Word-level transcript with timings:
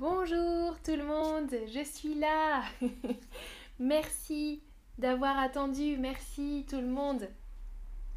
Bonjour 0.00 0.78
tout 0.82 0.96
le 0.96 1.04
monde, 1.04 1.54
je 1.74 1.84
suis 1.84 2.14
là. 2.14 2.62
merci 3.78 4.62
d'avoir 4.96 5.38
attendu, 5.38 5.98
merci 5.98 6.64
tout 6.70 6.80
le 6.80 6.86
monde 6.86 7.28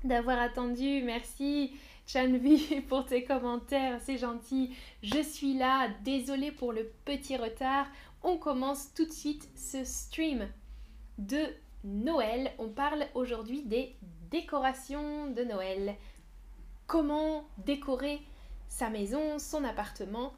d'avoir 0.05 0.39
attendu, 0.39 1.03
merci 1.03 1.73
Chanvi 2.07 2.79
pour 2.87 3.05
tes 3.05 3.25
commentaires, 3.25 3.99
c'est 4.01 4.17
gentil. 4.17 4.73
Je 5.01 5.21
suis 5.21 5.55
là, 5.55 5.89
désolée 6.05 6.53
pour 6.53 6.71
le 6.71 6.89
petit 7.03 7.35
retard. 7.35 7.87
On 8.23 8.37
commence 8.37 8.93
tout 8.93 9.05
de 9.05 9.11
suite 9.11 9.49
ce 9.53 9.83
stream 9.83 10.47
de 11.17 11.47
Noël. 11.83 12.53
On 12.59 12.69
parle 12.69 13.03
aujourd'hui 13.13 13.61
des 13.61 13.93
décorations 14.31 15.27
de 15.31 15.43
Noël. 15.43 15.95
Comment 16.87 17.43
décorer 17.57 18.21
sa 18.69 18.89
maison, 18.89 19.37
son 19.37 19.65
appartement 19.65 20.31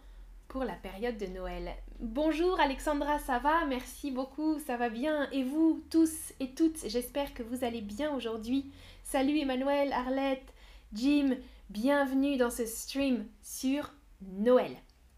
la 0.63 0.75
période 0.75 1.17
de 1.17 1.25
Noël. 1.27 1.75
Bonjour 1.99 2.59
Alexandra, 2.59 3.19
ça 3.19 3.39
va? 3.39 3.65
Merci 3.65 4.11
beaucoup, 4.11 4.59
ça 4.59 4.77
va 4.77 4.89
bien. 4.89 5.29
Et 5.31 5.43
vous 5.43 5.83
tous 5.89 6.33
et 6.39 6.53
toutes, 6.53 6.87
j'espère 6.87 7.33
que 7.33 7.43
vous 7.43 7.63
allez 7.63 7.81
bien 7.81 8.13
aujourd'hui. 8.15 8.71
Salut 9.03 9.39
Emmanuel, 9.39 9.91
Arlette, 9.91 10.53
Jim, 10.93 11.35
bienvenue 11.69 12.37
dans 12.37 12.49
ce 12.49 12.65
stream 12.65 13.27
sur 13.41 13.91
Noël. 14.21 14.75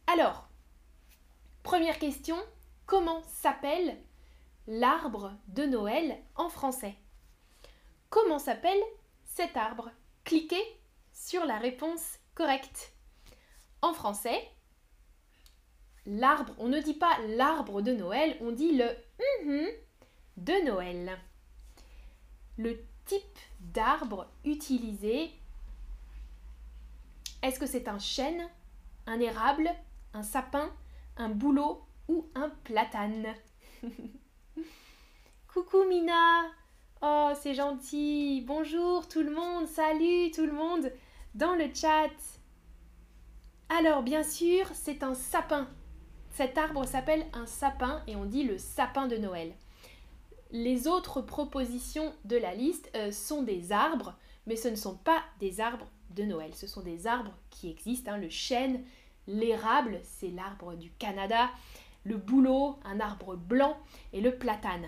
Alors, 0.08 0.48
première 1.64 2.00
question, 2.00 2.38
comment 2.86 3.22
s'appelle 3.28 3.98
l'arbre 4.66 5.34
de 5.50 5.64
Noël 5.64 6.18
en 6.36 6.50
français? 6.50 6.96
Comment 8.10 8.40
s'appelle 8.40 8.82
cet 9.26 9.56
arbre? 9.56 9.92
Cliquez 10.24 10.64
sur 11.14 11.46
la 11.46 11.58
réponse 11.58 12.18
correcte. 12.34 12.94
En 13.82 13.94
français, 13.94 14.42
l'arbre, 16.08 16.54
on 16.58 16.70
ne 16.70 16.80
dit 16.80 16.94
pas 16.94 17.18
l'arbre 17.38 17.82
de 17.82 17.92
Noël, 17.92 18.38
on 18.42 18.52
dit 18.52 18.76
le 18.76 18.90
de 20.38 20.66
Noël. 20.66 21.18
Le 22.58 22.80
type 23.06 23.22
d'arbre 23.60 24.28
utilisé, 24.46 25.30
est-ce 27.44 27.60
que 27.60 27.68
c'est 27.68 27.88
un 27.88 28.00
chêne, 28.00 28.48
un 29.06 29.20
érable, 29.20 29.70
un 30.14 30.24
sapin, 30.24 30.72
un 31.18 31.30
bouleau 31.30 31.84
ou 32.08 32.26
un 32.36 32.50
platane? 32.64 33.34
Coucou 35.54 35.86
Mina! 35.88 36.46
Oh, 37.02 37.32
c'est 37.40 37.54
gentil! 37.54 38.44
Bonjour 38.48 39.08
tout 39.08 39.22
le 39.22 39.32
monde! 39.32 39.68
Salut 39.68 40.32
tout 40.32 40.46
le 40.46 40.54
monde! 40.54 40.92
Dans 41.36 41.54
le 41.54 41.74
chat! 41.74 42.10
Alors, 43.70 44.02
bien 44.02 44.24
sûr, 44.24 44.66
c'est 44.74 45.04
un 45.04 45.14
sapin. 45.14 45.68
Cet 46.38 46.60
arbre 46.60 46.86
s'appelle 46.86 47.26
un 47.34 47.48
sapin 47.48 48.04
et 48.06 48.16
on 48.16 48.26
dit 48.26 48.44
le 48.44 48.60
sapin 48.60 49.08
de 49.08 49.18
Noël. 49.18 49.56
Les 50.52 50.88
autres 50.88 51.20
propositions 51.20 52.14
de 52.26 52.38
la 52.38 52.54
liste 52.54 52.92
euh, 52.96 53.12
sont 53.12 53.42
des 53.42 53.72
arbres, 53.72 54.14
mais 54.46 54.56
ce 54.56 54.68
ne 54.68 54.76
sont 54.76 54.98
pas 54.98 55.24
des 55.40 55.60
arbres 55.62 55.88
de 56.12 56.22
Noël. 56.22 56.54
Ce 56.54 56.68
sont 56.68 56.82
des 56.82 57.08
arbres 57.08 57.34
qui 57.50 57.72
existent. 57.72 58.12
Hein. 58.12 58.18
Le 58.18 58.30
chêne, 58.30 58.84
l'érable, 59.26 60.00
c'est 60.04 60.30
l'arbre 60.30 60.76
du 60.76 60.92
Canada, 60.92 61.50
le 62.04 62.18
bouleau, 62.18 62.78
un 62.86 63.00
arbre 63.00 63.36
blanc, 63.36 63.76
et 64.14 64.22
le 64.22 64.38
platane. 64.38 64.86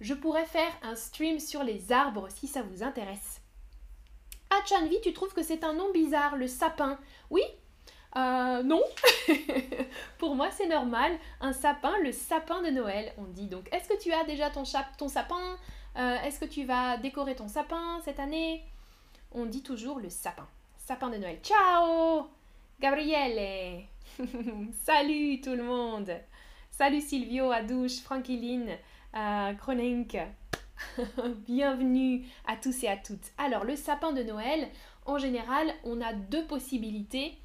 Je 0.00 0.14
pourrais 0.14 0.46
faire 0.46 0.70
un 0.84 0.94
stream 0.94 1.40
sur 1.40 1.64
les 1.64 1.90
arbres 1.90 2.28
si 2.30 2.46
ça 2.46 2.62
vous 2.62 2.84
intéresse. 2.84 3.40
Ah, 4.50 4.64
Chanvi, 4.68 5.00
tu 5.02 5.12
trouves 5.12 5.34
que 5.34 5.42
c'est 5.42 5.64
un 5.64 5.72
nom 5.72 5.90
bizarre, 5.90 6.36
le 6.36 6.46
sapin? 6.46 6.96
Oui 7.28 7.42
euh, 8.16 8.62
non, 8.62 8.82
pour 10.18 10.34
moi 10.34 10.50
c'est 10.50 10.66
normal. 10.66 11.12
Un 11.40 11.52
sapin, 11.52 11.94
le 12.02 12.12
sapin 12.12 12.62
de 12.62 12.70
Noël, 12.70 13.12
on 13.18 13.24
dit. 13.24 13.46
Donc, 13.46 13.68
est-ce 13.72 13.88
que 13.88 14.00
tu 14.00 14.12
as 14.12 14.24
déjà 14.24 14.50
ton, 14.50 14.64
sapin? 14.64 15.56
Euh, 15.96 16.16
Est-ce 16.22 16.40
que 16.40 16.44
tu 16.44 16.64
vas 16.64 16.96
décorer 16.98 17.34
ton 17.34 17.48
sapin 17.48 18.00
cette 18.04 18.20
année? 18.20 18.64
On 19.32 19.46
dit 19.46 19.62
toujours 19.62 19.98
le 19.98 20.10
sapin. 20.10 20.46
Sapin 20.76 21.10
de 21.10 21.16
Noël. 21.16 21.38
Ciao 21.42 22.28
Gabriele 22.80 23.84
Salut 24.84 25.40
tout 25.40 25.54
le 25.54 25.62
monde 25.62 26.12
Salut 26.70 27.00
Silvio, 27.00 27.50
Adouche, 27.50 28.00
Franquiline, 28.00 28.70
euh, 29.14 29.52
Bienvenue 31.46 32.26
à 32.46 32.56
tous 32.56 32.82
et 32.82 32.88
à 32.88 32.96
toutes. 32.96 33.30
Alors, 33.38 33.64
le 33.64 33.76
sapin 33.76 34.12
de 34.12 34.22
Noël, 34.22 34.68
en 35.06 35.18
général, 35.18 35.72
on 35.84 36.00
a 36.00 36.12
deux 36.12 36.44
possibilités 36.46 37.38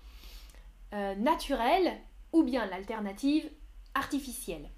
euh, 0.94 1.16
naturel 1.16 1.94
ou 2.32 2.44
bien 2.44 2.66
l'alternative 2.66 3.50
artificielle. 3.94 4.70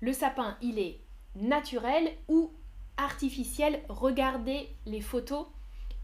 Le 0.00 0.12
sapin, 0.12 0.56
il 0.62 0.78
est 0.78 1.00
naturel 1.36 2.10
ou 2.28 2.50
artificiel. 2.96 3.82
Regardez 3.88 4.68
les 4.86 5.00
photos. 5.00 5.46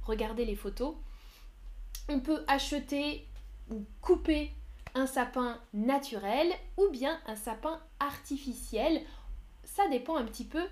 Regardez 0.02 0.44
les 0.44 0.56
photos. 0.56 0.94
On 2.08 2.20
peut 2.20 2.44
acheter 2.48 3.26
ou 3.70 3.84
couper 4.00 4.52
un 4.94 5.06
sapin 5.06 5.60
naturel 5.74 6.52
ou 6.76 6.88
bien 6.90 7.20
un 7.26 7.36
sapin 7.36 7.80
artificiel. 8.00 9.02
Ça 9.64 9.88
dépend 9.88 10.16
un 10.16 10.24
petit 10.24 10.44
peu 10.44 10.64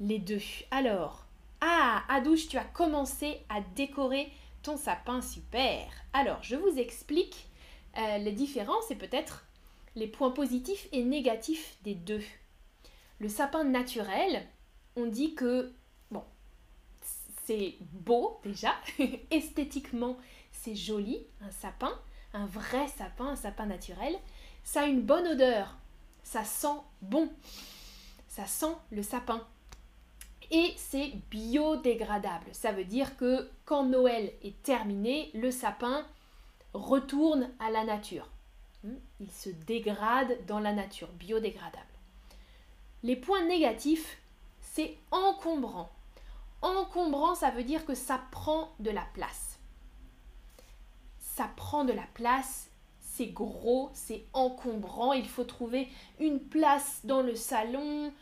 les 0.00 0.18
deux. 0.18 0.42
Alors, 0.70 1.24
ah, 1.60 2.02
Adouche, 2.08 2.48
tu 2.48 2.58
as 2.58 2.64
commencé 2.64 3.40
à 3.48 3.60
décorer 3.74 4.30
ton 4.62 4.76
sapin 4.76 5.22
super. 5.22 5.86
Alors, 6.12 6.42
je 6.42 6.56
vous 6.56 6.78
explique 6.78 7.48
euh, 7.98 8.18
les 8.18 8.32
différences 8.32 8.90
et 8.90 8.96
peut-être 8.96 9.44
les 9.96 10.06
points 10.06 10.30
positifs 10.30 10.88
et 10.92 11.04
négatifs 11.04 11.76
des 11.82 11.94
deux. 11.94 12.22
Le 13.20 13.28
sapin 13.28 13.64
naturel, 13.64 14.46
on 14.96 15.06
dit 15.06 15.34
que, 15.34 15.72
bon, 16.10 16.24
c'est 17.46 17.74
beau 17.80 18.40
déjà, 18.42 18.74
esthétiquement 19.30 20.16
c'est 20.64 20.74
joli, 20.74 21.26
un 21.42 21.50
sapin, 21.50 21.92
un 22.32 22.46
vrai 22.46 22.88
sapin, 22.88 23.26
un 23.26 23.36
sapin 23.36 23.66
naturel. 23.66 24.16
Ça 24.62 24.82
a 24.82 24.86
une 24.86 25.02
bonne 25.02 25.26
odeur, 25.26 25.76
ça 26.22 26.44
sent 26.44 26.80
bon, 27.02 27.28
ça 28.28 28.46
sent 28.46 28.74
le 28.90 29.02
sapin. 29.02 29.46
Et 30.50 30.72
c'est 30.76 31.12
biodégradable. 31.30 32.46
Ça 32.52 32.72
veut 32.72 32.84
dire 32.84 33.16
que 33.16 33.50
quand 33.64 33.84
Noël 33.84 34.32
est 34.42 34.62
terminé, 34.62 35.30
le 35.34 35.50
sapin 35.50 36.06
retourne 36.74 37.48
à 37.60 37.70
la 37.70 37.84
nature. 37.84 38.28
Hmm? 38.82 38.96
Il 39.20 39.30
se 39.30 39.48
dégrade 39.48 40.44
dans 40.46 40.60
la 40.60 40.72
nature, 40.72 41.08
biodégradable. 41.12 41.86
Les 43.02 43.16
points 43.16 43.44
négatifs, 43.44 44.18
c'est 44.60 44.96
encombrant. 45.10 45.90
Encombrant, 46.62 47.34
ça 47.34 47.50
veut 47.50 47.64
dire 47.64 47.84
que 47.86 47.94
ça 47.94 48.20
prend 48.30 48.74
de 48.80 48.90
la 48.90 49.04
place. 49.14 49.58
Ça 51.20 51.48
prend 51.56 51.84
de 51.84 51.92
la 51.92 52.06
place, 52.14 52.70
c'est 53.00 53.26
gros, 53.26 53.90
c'est 53.92 54.24
encombrant, 54.32 55.12
il 55.12 55.28
faut 55.28 55.44
trouver 55.44 55.88
une 56.18 56.40
place 56.40 57.00
dans 57.04 57.22
le 57.22 57.36
salon. 57.36 58.12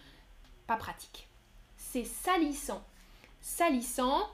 Pas 0.67 0.77
pratique. 0.77 1.29
C'est 1.77 2.05
salissant. 2.05 2.83
Salissant, 3.41 4.29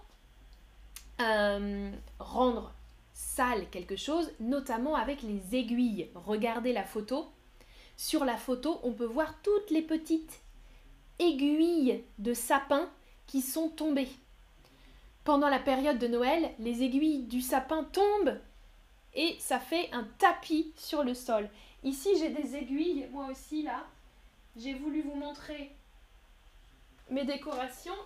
euh, 1.21 1.91
rendre 2.19 2.73
sale 3.39 3.71
quelque 3.71 3.95
chose, 3.95 4.33
notamment 4.41 4.97
avec 4.97 5.23
les 5.23 5.55
aiguilles. 5.55 6.11
Regardez 6.17 6.73
la 6.73 6.83
photo. 6.83 7.29
Sur 7.97 8.25
la 8.25 8.37
photo, 8.37 8.81
on 8.83 8.93
peut 8.93 9.05
voir 9.05 9.33
toutes 9.43 9.71
les 9.71 9.83
petites 9.83 10.41
aiguilles 11.21 12.03
de 12.19 12.35
sapin 12.35 12.91
qui 13.29 13.41
sont 13.41 13.69
tombées. 13.69 14.09
Pendant 15.23 15.49
la 15.49 15.61
période 15.61 16.01
de 16.01 16.09
Noël, 16.09 16.51
les 16.59 16.83
aiguilles 16.83 17.23
du 17.27 17.41
sapin 17.41 17.85
tombent 17.85 18.41
et 19.15 19.37
ça 19.39 19.61
fait 19.61 19.89
un 19.93 20.03
tapis 20.19 20.73
sur 20.77 21.05
le 21.05 21.15
sol. 21.15 21.49
Ici, 21.85 22.09
j'ai 22.19 22.31
des 22.31 22.57
aiguilles, 22.57 23.07
moi 23.13 23.29
aussi 23.31 23.63
là. 23.63 23.87
J'ai 24.57 24.75
voulu 24.75 25.03
vous 25.03 25.15
montrer 25.15 25.71
mes 27.09 27.25
décorations. 27.25 28.01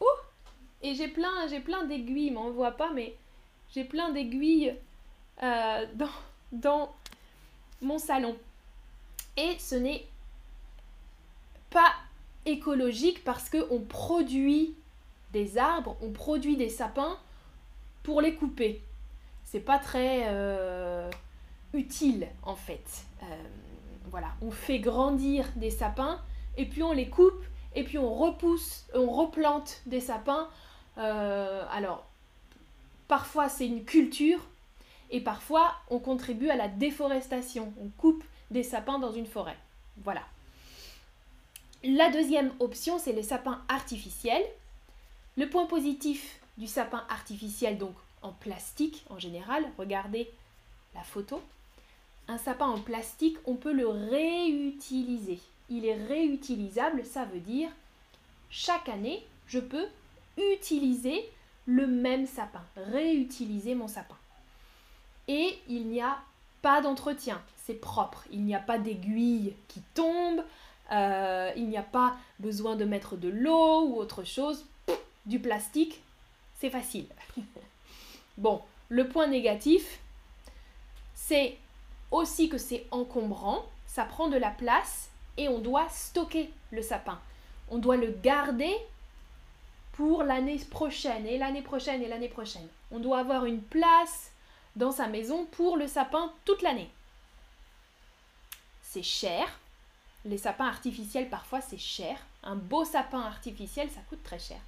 Ouh 0.00 0.06
et 0.80 0.94
j'ai 0.94 1.08
plein, 1.08 1.46
j'ai 1.48 1.60
plein 1.60 1.84
d'aiguilles, 1.84 2.30
mais 2.30 2.38
on 2.38 2.48
ne 2.48 2.52
voit 2.52 2.78
pas, 2.78 2.92
mais 2.94 3.14
j'ai 3.74 3.84
plein 3.84 4.10
d'aiguilles 4.10 4.74
euh, 5.42 5.86
dans, 5.94 6.08
dans 6.52 6.94
mon 7.80 7.98
salon. 7.98 8.36
Et 9.36 9.56
ce 9.58 9.74
n'est 9.74 10.06
pas 11.70 11.92
écologique 12.44 13.22
parce 13.24 13.50
qu'on 13.50 13.80
produit 13.80 14.74
des 15.32 15.58
arbres, 15.58 15.96
on 16.00 16.10
produit 16.10 16.56
des 16.56 16.70
sapins 16.70 17.18
pour 18.02 18.20
les 18.20 18.34
couper. 18.34 18.82
C'est 19.44 19.60
pas 19.60 19.78
très 19.78 20.24
euh, 20.26 21.10
utile 21.74 22.28
en 22.42 22.56
fait. 22.56 23.04
Euh, 23.22 23.26
voilà, 24.10 24.28
on 24.40 24.50
fait 24.50 24.78
grandir 24.78 25.46
des 25.56 25.70
sapins 25.70 26.20
et 26.56 26.64
puis 26.64 26.82
on 26.82 26.92
les 26.92 27.08
coupe 27.08 27.44
et 27.74 27.84
puis 27.84 27.98
on 27.98 28.14
repousse, 28.14 28.86
on 28.94 29.10
replante 29.10 29.82
des 29.86 30.00
sapins. 30.00 30.48
alors 30.96 32.08
Parfois 33.08 33.48
c'est 33.48 33.66
une 33.66 33.84
culture 33.84 34.40
et 35.10 35.20
parfois 35.20 35.74
on 35.90 35.98
contribue 35.98 36.50
à 36.50 36.56
la 36.56 36.68
déforestation. 36.68 37.72
On 37.82 37.88
coupe 37.88 38.22
des 38.50 38.62
sapins 38.62 38.98
dans 38.98 39.12
une 39.12 39.26
forêt. 39.26 39.56
Voilà. 40.04 40.22
La 41.84 42.10
deuxième 42.10 42.52
option, 42.58 42.98
c'est 42.98 43.12
les 43.12 43.22
sapins 43.22 43.62
artificiels. 43.68 44.44
Le 45.36 45.48
point 45.48 45.66
positif 45.66 46.40
du 46.56 46.66
sapin 46.66 47.04
artificiel, 47.08 47.78
donc 47.78 47.94
en 48.20 48.32
plastique 48.32 49.04
en 49.10 49.18
général, 49.18 49.64
regardez 49.78 50.28
la 50.94 51.02
photo. 51.02 51.40
Un 52.26 52.36
sapin 52.36 52.66
en 52.66 52.80
plastique, 52.80 53.36
on 53.46 53.54
peut 53.54 53.72
le 53.72 53.86
réutiliser. 53.86 55.38
Il 55.70 55.86
est 55.86 56.06
réutilisable, 56.06 57.04
ça 57.04 57.24
veut 57.24 57.40
dire 57.40 57.70
chaque 58.50 58.88
année, 58.88 59.24
je 59.46 59.60
peux 59.60 59.86
utiliser 60.36 61.30
le 61.68 61.86
même 61.86 62.26
sapin, 62.26 62.62
réutiliser 62.76 63.74
mon 63.74 63.88
sapin. 63.88 64.16
Et 65.28 65.58
il 65.68 65.86
n'y 65.86 66.00
a 66.00 66.16
pas 66.62 66.80
d'entretien, 66.80 67.42
c'est 67.56 67.74
propre, 67.74 68.24
il 68.32 68.42
n'y 68.42 68.54
a 68.54 68.58
pas 68.58 68.78
d'aiguille 68.78 69.54
qui 69.68 69.82
tombe, 69.92 70.42
euh, 70.90 71.52
il 71.56 71.68
n'y 71.68 71.76
a 71.76 71.82
pas 71.82 72.16
besoin 72.38 72.74
de 72.74 72.86
mettre 72.86 73.16
de 73.16 73.28
l'eau 73.28 73.82
ou 73.82 73.96
autre 73.96 74.24
chose. 74.24 74.64
Du 75.26 75.40
plastique, 75.40 76.00
c'est 76.58 76.70
facile. 76.70 77.06
bon, 78.38 78.62
le 78.88 79.06
point 79.06 79.26
négatif, 79.26 80.00
c'est 81.14 81.58
aussi 82.10 82.48
que 82.48 82.56
c'est 82.56 82.86
encombrant, 82.90 83.66
ça 83.86 84.06
prend 84.06 84.28
de 84.28 84.38
la 84.38 84.50
place 84.50 85.10
et 85.36 85.48
on 85.48 85.58
doit 85.58 85.86
stocker 85.90 86.50
le 86.70 86.80
sapin. 86.80 87.20
On 87.68 87.76
doit 87.76 87.98
le 87.98 88.10
garder 88.22 88.74
pour 89.98 90.22
l'année 90.22 90.60
prochaine 90.70 91.26
et 91.26 91.38
l'année 91.38 91.60
prochaine 91.60 92.00
et 92.04 92.06
l'année 92.06 92.28
prochaine. 92.28 92.68
On 92.92 93.00
doit 93.00 93.18
avoir 93.18 93.46
une 93.46 93.60
place 93.60 94.30
dans 94.76 94.92
sa 94.92 95.08
maison 95.08 95.44
pour 95.46 95.76
le 95.76 95.88
sapin 95.88 96.32
toute 96.44 96.62
l'année. 96.62 96.88
C'est 98.80 99.02
cher. 99.02 99.58
Les 100.24 100.38
sapins 100.38 100.68
artificiels, 100.68 101.28
parfois, 101.28 101.60
c'est 101.60 101.78
cher. 101.78 102.16
Un 102.44 102.54
beau 102.54 102.84
sapin 102.84 103.20
artificiel, 103.20 103.90
ça 103.90 104.00
coûte 104.08 104.22
très 104.22 104.38
cher. 104.38 104.60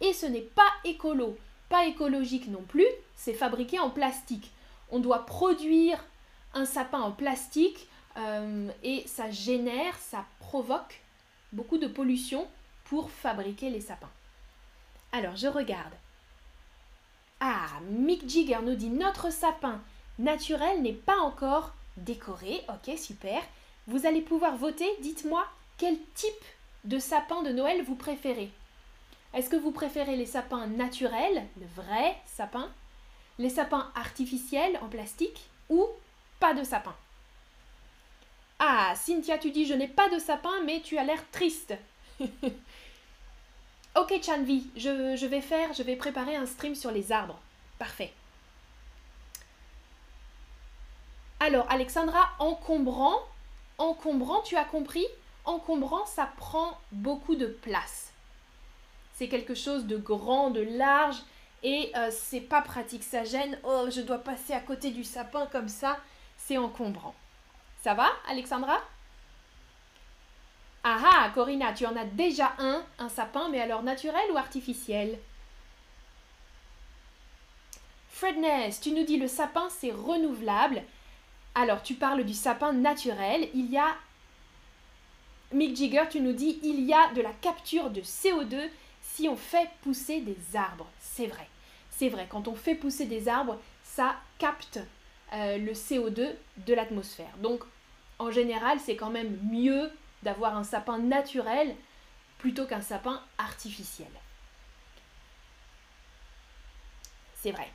Et 0.00 0.12
ce 0.12 0.26
n'est 0.26 0.40
pas 0.40 0.72
écolo, 0.84 1.38
pas 1.68 1.86
écologique 1.86 2.48
non 2.48 2.62
plus, 2.62 2.88
c'est 3.14 3.32
fabriqué 3.32 3.78
en 3.78 3.90
plastique. 3.90 4.50
On 4.90 4.98
doit 4.98 5.24
produire 5.24 6.04
un 6.52 6.64
sapin 6.64 7.00
en 7.00 7.12
plastique 7.12 7.86
euh, 8.16 8.68
et 8.82 9.04
ça 9.06 9.30
génère, 9.30 9.96
ça 9.98 10.24
provoque 10.40 11.00
beaucoup 11.52 11.78
de 11.78 11.86
pollution 11.86 12.48
pour 12.86 13.12
fabriquer 13.12 13.70
les 13.70 13.80
sapins. 13.80 14.10
Alors, 15.16 15.36
je 15.36 15.46
regarde. 15.46 15.92
Ah, 17.38 17.68
Mick 17.88 18.28
Jigger 18.28 18.58
nous 18.64 18.74
dit 18.74 18.88
notre 18.88 19.32
sapin 19.32 19.80
naturel 20.18 20.82
n'est 20.82 20.92
pas 20.92 21.18
encore 21.18 21.72
décoré. 21.96 22.62
Ok, 22.68 22.98
super. 22.98 23.40
Vous 23.86 24.06
allez 24.06 24.22
pouvoir 24.22 24.56
voter. 24.56 24.88
Dites-moi 25.02 25.46
quel 25.78 25.96
type 26.14 26.44
de 26.82 26.98
sapin 26.98 27.42
de 27.42 27.50
Noël 27.50 27.84
vous 27.84 27.94
préférez? 27.94 28.50
Est-ce 29.34 29.48
que 29.48 29.56
vous 29.56 29.70
préférez 29.70 30.16
les 30.16 30.26
sapins 30.26 30.66
naturels, 30.66 31.46
le 31.60 31.66
vrai 31.76 32.16
sapin, 32.26 32.68
les 33.38 33.50
sapins 33.50 33.92
artificiels 33.94 34.80
en 34.82 34.88
plastique 34.88 35.48
ou 35.68 35.86
pas 36.40 36.54
de 36.54 36.64
sapin? 36.64 36.94
Ah, 38.58 38.94
Cynthia, 38.96 39.38
tu 39.38 39.52
dis 39.52 39.64
je 39.64 39.74
n'ai 39.74 39.88
pas 39.88 40.08
de 40.08 40.18
sapin, 40.18 40.60
mais 40.64 40.80
tu 40.80 40.98
as 40.98 41.04
l'air 41.04 41.22
triste. 41.30 41.74
ok, 43.96 44.20
Chanvi, 44.22 44.66
je, 44.76 45.26
vais 45.26 45.40
faire, 45.40 45.72
je 45.72 45.82
vais 45.82 45.96
préparer 45.96 46.36
un 46.36 46.46
stream 46.46 46.74
sur 46.74 46.90
les 46.90 47.12
arbres. 47.12 47.38
Parfait. 47.78 48.12
Alors, 51.40 51.66
Alexandra, 51.70 52.30
encombrant, 52.38 53.18
encombrant, 53.78 54.40
tu 54.42 54.56
as 54.56 54.64
compris? 54.64 55.06
Encombrant, 55.44 56.06
ça 56.06 56.30
prend 56.38 56.78
beaucoup 56.92 57.36
de 57.36 57.46
place. 57.46 58.12
C'est 59.14 59.28
quelque 59.28 59.54
chose 59.54 59.86
de 59.86 59.96
grand, 59.96 60.50
de 60.50 60.62
large, 60.62 61.16
et 61.62 61.92
euh, 61.96 62.10
c'est 62.10 62.40
pas 62.40 62.62
pratique, 62.62 63.02
ça 63.02 63.24
gêne. 63.24 63.58
Oh, 63.62 63.88
je 63.90 64.00
dois 64.00 64.18
passer 64.18 64.52
à 64.52 64.60
côté 64.60 64.90
du 64.90 65.04
sapin 65.04 65.46
comme 65.46 65.68
ça, 65.68 65.98
c'est 66.36 66.58
encombrant. 66.58 67.14
Ça 67.82 67.94
va, 67.94 68.08
Alexandra? 68.28 68.80
Ah 70.86 71.00
ah, 71.02 71.30
Corinna, 71.34 71.72
tu 71.72 71.86
en 71.86 71.96
as 71.96 72.04
déjà 72.04 72.52
un, 72.58 72.84
un 72.98 73.08
sapin, 73.08 73.48
mais 73.48 73.60
alors 73.60 73.82
naturel 73.82 74.30
ou 74.30 74.36
artificiel? 74.36 75.18
Fredness, 78.10 78.80
tu 78.80 78.92
nous 78.92 79.04
dis 79.04 79.16
le 79.16 79.26
sapin 79.26 79.68
c'est 79.70 79.90
renouvelable. 79.90 80.82
Alors 81.54 81.82
tu 81.82 81.94
parles 81.94 82.24
du 82.24 82.34
sapin 82.34 82.72
naturel. 82.72 83.48
Il 83.54 83.70
y 83.70 83.78
a 83.78 83.96
Mick 85.52 85.74
Jigger, 85.74 86.04
tu 86.10 86.20
nous 86.20 86.32
dis 86.32 86.60
il 86.62 86.84
y 86.84 86.92
a 86.92 87.12
de 87.14 87.22
la 87.22 87.32
capture 87.32 87.90
de 87.90 88.02
CO2 88.02 88.68
si 89.00 89.28
on 89.28 89.36
fait 89.36 89.70
pousser 89.82 90.20
des 90.20 90.36
arbres. 90.54 90.86
C'est 91.00 91.26
vrai. 91.26 91.48
C'est 91.90 92.08
vrai, 92.10 92.26
quand 92.28 92.46
on 92.46 92.54
fait 92.54 92.74
pousser 92.74 93.06
des 93.06 93.28
arbres, 93.28 93.58
ça 93.84 94.16
capte 94.38 94.80
euh, 95.32 95.56
le 95.56 95.72
CO2 95.72 96.34
de 96.66 96.74
l'atmosphère. 96.74 97.36
Donc 97.38 97.62
en 98.18 98.30
général, 98.30 98.78
c'est 98.80 98.96
quand 98.96 99.10
même 99.10 99.38
mieux 99.50 99.90
d'avoir 100.24 100.56
un 100.56 100.64
sapin 100.64 100.98
naturel 100.98 101.76
plutôt 102.38 102.66
qu'un 102.66 102.80
sapin 102.80 103.22
artificiel. 103.38 104.08
C'est 107.40 107.52
vrai. 107.52 107.70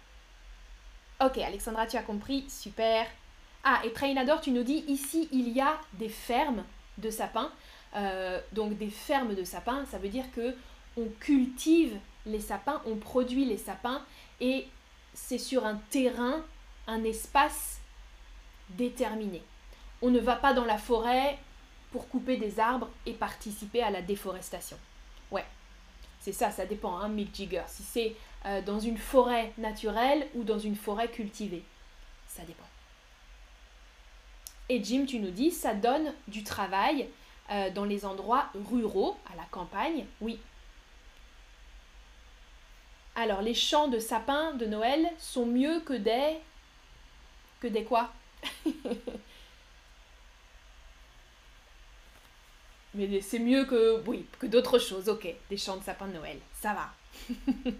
Ok, 1.23 1.37
Alexandra, 1.37 1.85
tu 1.85 1.95
as 1.95 2.03
compris, 2.03 2.49
super. 2.49 3.05
Ah, 3.63 3.81
et 3.85 3.93
Trainador, 3.93 4.41
tu 4.41 4.51
nous 4.51 4.63
dis, 4.63 4.83
ici, 4.87 5.29
il 5.31 5.49
y 5.49 5.61
a 5.61 5.79
des 5.93 6.09
fermes 6.09 6.63
de 6.97 7.09
sapins. 7.09 7.51
Euh, 7.95 8.39
donc 8.51 8.77
des 8.77 8.89
fermes 8.89 9.33
de 9.33 9.43
sapins, 9.43 9.85
ça 9.85 9.97
veut 9.97 10.09
dire 10.09 10.25
que 10.35 10.55
on 10.95 11.07
cultive 11.19 11.97
les 12.25 12.39
sapins, 12.39 12.81
on 12.85 12.95
produit 12.97 13.45
les 13.45 13.57
sapins, 13.57 14.03
et 14.39 14.67
c'est 15.13 15.39
sur 15.39 15.65
un 15.65 15.75
terrain, 15.89 16.43
un 16.87 17.03
espace 17.03 17.79
déterminé. 18.69 19.41
On 20.01 20.11
ne 20.11 20.19
va 20.19 20.35
pas 20.35 20.53
dans 20.53 20.65
la 20.65 20.77
forêt 20.77 21.39
pour 21.91 22.07
couper 22.09 22.37
des 22.37 22.59
arbres 22.59 22.89
et 23.05 23.13
participer 23.13 23.81
à 23.81 23.89
la 23.89 24.01
déforestation. 24.01 24.77
Ouais, 25.31 25.45
c'est 26.19 26.33
ça, 26.33 26.51
ça 26.51 26.65
dépend, 26.65 26.97
hein, 26.97 27.09
Mick 27.09 27.33
Jigger. 27.33 27.63
Si 27.67 27.83
c'est 27.83 28.15
euh, 28.45 28.61
dans 28.61 28.79
une 28.79 28.97
forêt 28.97 29.53
naturelle 29.57 30.27
ou 30.35 30.43
dans 30.43 30.59
une 30.59 30.75
forêt 30.75 31.09
cultivée. 31.09 31.63
Ça 32.27 32.43
dépend. 32.43 32.67
Et 34.69 34.83
Jim, 34.83 35.05
tu 35.07 35.19
nous 35.19 35.31
dis, 35.31 35.51
ça 35.51 35.73
donne 35.73 36.13
du 36.27 36.43
travail 36.43 37.09
euh, 37.49 37.71
dans 37.71 37.85
les 37.85 38.05
endroits 38.05 38.49
ruraux, 38.69 39.17
à 39.33 39.35
la 39.35 39.45
campagne, 39.49 40.05
oui. 40.21 40.39
Alors, 43.15 43.41
les 43.41 43.55
champs 43.55 43.87
de 43.87 43.99
sapins 43.99 44.53
de 44.53 44.65
Noël 44.65 45.09
sont 45.17 45.45
mieux 45.45 45.79
que 45.81 45.93
des... 45.93 46.37
Que 47.59 47.67
des 47.67 47.83
quoi? 47.83 48.13
Mais 52.95 53.21
c'est 53.21 53.39
mieux 53.39 53.65
que... 53.65 54.01
Oui, 54.07 54.25
que 54.39 54.47
d'autres 54.47 54.79
choses, 54.79 55.09
ok. 55.09 55.27
Des 55.49 55.57
champs 55.57 55.77
de 55.77 55.83
sapins 55.83 56.07
de 56.07 56.13
Noël, 56.13 56.37
ça 56.59 56.73
va. 56.73 56.93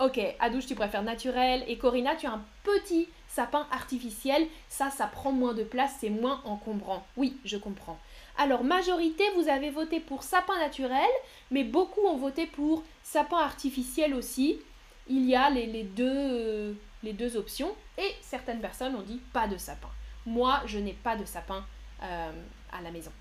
Ok, 0.00 0.18
Adouche, 0.38 0.64
tu 0.64 0.74
préfères 0.74 1.02
naturel. 1.02 1.62
Et 1.68 1.76
Corinna, 1.76 2.16
tu 2.16 2.26
as 2.26 2.32
un 2.32 2.42
petit 2.64 3.06
sapin 3.28 3.66
artificiel. 3.70 4.46
Ça, 4.66 4.88
ça 4.88 5.06
prend 5.06 5.30
moins 5.30 5.52
de 5.52 5.62
place, 5.62 5.92
c'est 6.00 6.08
moins 6.08 6.40
encombrant. 6.46 7.06
Oui, 7.18 7.36
je 7.44 7.58
comprends. 7.58 7.98
Alors, 8.38 8.64
majorité, 8.64 9.24
vous 9.36 9.50
avez 9.50 9.68
voté 9.68 10.00
pour 10.00 10.22
sapin 10.22 10.58
naturel, 10.58 11.10
mais 11.50 11.64
beaucoup 11.64 12.00
ont 12.06 12.16
voté 12.16 12.46
pour 12.46 12.82
sapin 13.02 13.36
artificiel 13.36 14.14
aussi. 14.14 14.58
Il 15.06 15.28
y 15.28 15.36
a 15.36 15.50
les, 15.50 15.82
deux, 15.82 16.08
euh, 16.08 16.72
les 17.02 17.12
deux 17.12 17.36
options. 17.36 17.74
Et 17.98 18.14
certaines 18.22 18.62
personnes 18.62 18.94
ont 18.94 19.02
dit 19.02 19.20
pas 19.34 19.48
de 19.48 19.58
sapin. 19.58 19.90
Moi, 20.24 20.62
je 20.64 20.78
n'ai 20.78 20.94
pas 20.94 21.16
de 21.16 21.26
sapin 21.26 21.62
euh, 22.02 22.32
à 22.72 22.80
la 22.80 22.90
maison. 22.90 23.12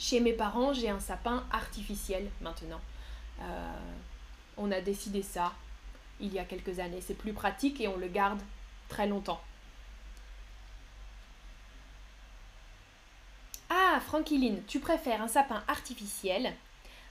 Chez 0.00 0.18
mes 0.18 0.32
parents, 0.32 0.72
j'ai 0.72 0.88
un 0.88 0.98
sapin 0.98 1.44
artificiel 1.52 2.30
maintenant. 2.40 2.80
Euh, 3.42 3.72
on 4.56 4.72
a 4.72 4.80
décidé 4.80 5.20
ça 5.20 5.52
il 6.20 6.32
y 6.32 6.38
a 6.38 6.44
quelques 6.44 6.78
années. 6.78 7.02
C'est 7.02 7.14
plus 7.14 7.34
pratique 7.34 7.82
et 7.82 7.86
on 7.86 7.98
le 7.98 8.08
garde 8.08 8.40
très 8.88 9.06
longtemps. 9.06 9.42
Ah, 13.68 14.00
Franquiline, 14.00 14.62
tu 14.66 14.80
préfères 14.80 15.20
un 15.20 15.28
sapin 15.28 15.62
artificiel? 15.68 16.54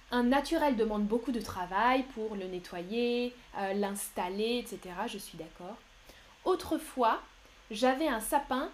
Un 0.10 0.24
naturel 0.24 0.76
demande 0.76 1.06
beaucoup 1.06 1.32
de 1.32 1.42
travail 1.42 2.02
pour 2.16 2.36
le 2.36 2.46
nettoyer, 2.46 3.36
euh, 3.60 3.74
l'installer, 3.74 4.66
etc. 4.66 4.96
Je 5.06 5.20
suis 5.20 5.38
d'accord. 5.38 5.78
Autrefois, 6.44 7.22
j'avais 7.70 8.08
un 8.08 8.20
sapin 8.20 8.72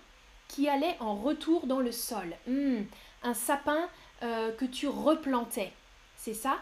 qui 0.47 0.69
allait 0.69 0.95
en 1.01 1.15
retour 1.15 1.67
dans 1.67 1.81
le 1.81 1.91
sol. 1.91 2.33
Hmm, 2.47 2.83
un 3.23 3.33
sapin 3.33 3.89
euh, 4.25 4.51
que 4.53 4.65
tu 4.65 4.87
replantais. 4.87 5.71
C'est 6.17 6.33
ça? 6.33 6.57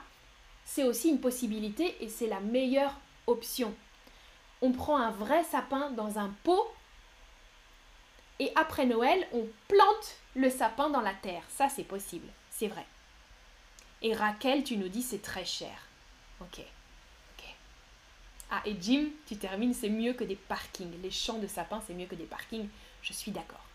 C'est 0.66 0.84
aussi 0.84 1.10
une 1.10 1.22
possibilité 1.22 1.96
et 2.02 2.10
c'est 2.10 2.28
la 2.28 2.42
meilleure 2.42 2.94
option. 3.26 3.74
On 4.62 4.72
prend 4.74 4.98
un 4.98 5.12
vrai 5.12 5.44
sapin 5.46 5.90
dans 5.92 6.20
un 6.20 6.30
pot 6.44 6.74
Et 8.40 8.52
après 8.56 8.86
Noël, 8.86 9.26
on 9.32 9.48
plante 9.70 10.18
le 10.36 10.50
sapin 10.50 10.90
dans 10.90 11.02
la 11.02 11.14
terre. 11.14 11.44
Ça, 11.50 11.70
c'est 11.70 11.84
possible, 11.84 12.28
c'est 12.50 12.68
vrai. 12.68 12.86
Et 14.02 14.14
Raquel, 14.14 14.64
tu 14.66 14.76
nous 14.76 14.90
dis 14.90 15.02
c'est 15.02 15.22
très 15.22 15.46
cher. 15.46 15.88
Ok. 16.42 16.60
Ok. 16.60 17.46
Ah, 18.52 18.62
et 18.66 18.76
Jim, 18.82 19.08
tu 19.26 19.38
termines, 19.38 19.74
c'est 19.74 19.90
mieux 19.90 20.14
que 20.14 20.26
des 20.26 20.36
parkings. 20.36 21.02
Les 21.02 21.12
champs 21.12 21.40
de 21.40 21.48
sapin, 21.48 21.82
c'est 21.88 21.94
mieux 21.94 22.08
que 22.08 22.16
des 22.16 22.26
parkings. 22.26 22.68
Je 23.02 23.14
suis 23.14 23.32
d'accord. 23.32 23.66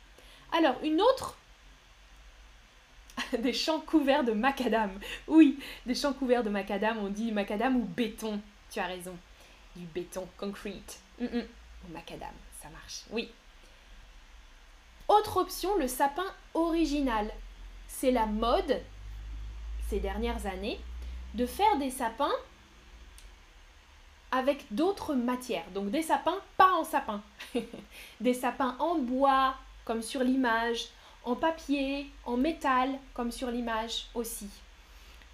Alors, 0.52 0.76
une 0.82 1.00
autre 1.00 1.38
des 3.38 3.52
champs 3.52 3.80
couverts 3.80 4.24
de 4.24 4.32
macadam. 4.32 4.90
Oui, 5.26 5.58
des 5.86 5.94
champs 5.94 6.12
couverts 6.12 6.44
de 6.44 6.50
macadam, 6.50 6.98
on 6.98 7.08
dit 7.08 7.32
macadam 7.32 7.76
ou 7.76 7.84
béton. 7.84 8.40
Tu 8.70 8.80
as 8.80 8.86
raison. 8.86 9.16
Du 9.76 9.84
béton, 9.86 10.26
concrete. 10.36 11.00
Mm, 11.20 11.24
mm. 11.24 11.44
macadam, 11.92 12.34
ça 12.62 12.68
marche. 12.70 13.04
Oui. 13.10 13.30
Autre 15.08 15.38
option, 15.38 15.76
le 15.76 15.88
sapin 15.88 16.26
original. 16.54 17.30
C'est 17.86 18.10
la 18.10 18.26
mode 18.26 18.80
ces 19.88 20.00
dernières 20.00 20.46
années 20.46 20.78
de 21.34 21.46
faire 21.46 21.78
des 21.78 21.90
sapins 21.90 22.32
avec 24.30 24.66
d'autres 24.70 25.14
matières. 25.14 25.64
Donc 25.74 25.90
des 25.90 26.02
sapins 26.02 26.38
pas 26.56 26.72
en 26.72 26.84
sapin. 26.84 27.22
des 28.20 28.34
sapins 28.34 28.76
en 28.78 28.96
bois, 28.96 29.54
comme 29.84 30.02
sur 30.02 30.22
l'image, 30.22 30.88
en 31.28 31.36
papier, 31.36 32.10
en 32.24 32.36
métal, 32.36 32.98
comme 33.14 33.30
sur 33.30 33.50
l'image 33.50 34.06
aussi. 34.14 34.48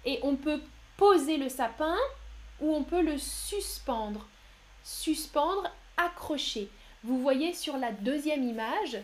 Et 0.03 0.19
on 0.23 0.35
peut 0.35 0.61
poser 0.97 1.37
le 1.37 1.49
sapin 1.49 1.95
ou 2.59 2.75
on 2.75 2.83
peut 2.83 3.01
le 3.01 3.17
suspendre. 3.17 4.27
Suspendre, 4.83 5.71
accrocher. 5.97 6.69
Vous 7.03 7.19
voyez 7.21 7.53
sur 7.53 7.77
la 7.77 7.91
deuxième 7.91 8.43
image, 8.43 8.97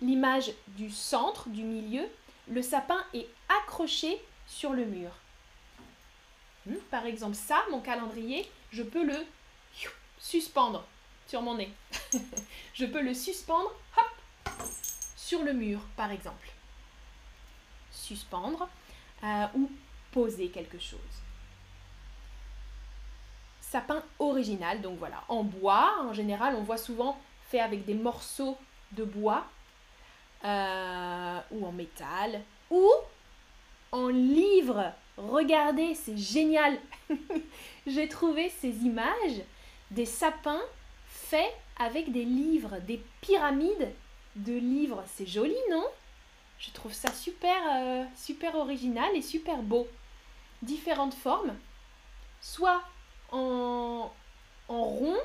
l'image 0.00 0.52
du 0.68 0.90
centre, 0.90 1.48
du 1.48 1.62
milieu, 1.62 2.06
le 2.48 2.62
sapin 2.62 3.02
est 3.12 3.26
accroché 3.48 4.20
sur 4.46 4.72
le 4.72 4.84
mur. 4.84 5.10
Hmm, 6.66 6.76
par 6.90 7.04
exemple, 7.06 7.34
ça, 7.34 7.62
mon 7.70 7.80
calendrier, 7.80 8.48
je 8.70 8.82
peux 8.82 9.04
le 9.04 9.26
suspendre 10.18 10.84
sur 11.26 11.42
mon 11.42 11.56
nez. 11.56 11.70
je 12.74 12.86
peux 12.86 13.02
le 13.02 13.14
suspendre, 13.14 13.72
hop, 13.96 14.13
sur 15.24 15.42
le 15.42 15.54
mur, 15.54 15.80
par 15.96 16.10
exemple. 16.10 16.48
Suspendre 17.90 18.68
euh, 19.22 19.46
ou 19.54 19.70
poser 20.12 20.48
quelque 20.48 20.78
chose. 20.78 20.98
Sapin 23.62 24.02
original, 24.18 24.82
donc 24.82 24.98
voilà, 24.98 25.24
en 25.28 25.42
bois, 25.42 25.94
en 26.02 26.12
général, 26.12 26.54
on 26.56 26.62
voit 26.62 26.76
souvent 26.76 27.18
fait 27.50 27.60
avec 27.60 27.86
des 27.86 27.94
morceaux 27.94 28.58
de 28.92 29.04
bois 29.04 29.46
euh, 30.44 31.40
ou 31.52 31.66
en 31.66 31.72
métal 31.72 32.42
ou 32.70 32.86
en 33.92 34.08
livre. 34.08 34.92
Regardez, 35.16 35.94
c'est 35.94 36.18
génial. 36.18 36.78
J'ai 37.86 38.08
trouvé 38.08 38.50
ces 38.50 38.84
images 38.84 39.40
des 39.90 40.06
sapins 40.06 40.62
faits 41.08 41.54
avec 41.78 42.12
des 42.12 42.24
livres, 42.24 42.78
des 42.80 43.02
pyramides 43.22 43.90
de 44.36 44.54
livres. 44.54 45.04
C'est 45.06 45.26
joli, 45.26 45.56
non? 45.70 45.86
Je 46.58 46.70
trouve 46.70 46.92
ça 46.92 47.12
super, 47.12 47.56
euh, 47.74 48.04
super 48.16 48.54
original 48.54 49.14
et 49.14 49.22
super 49.22 49.58
beau. 49.58 49.88
Différentes 50.62 51.14
formes, 51.14 51.56
soit 52.40 52.82
en, 53.30 54.10
en 54.68 54.82
rond, 54.82 55.18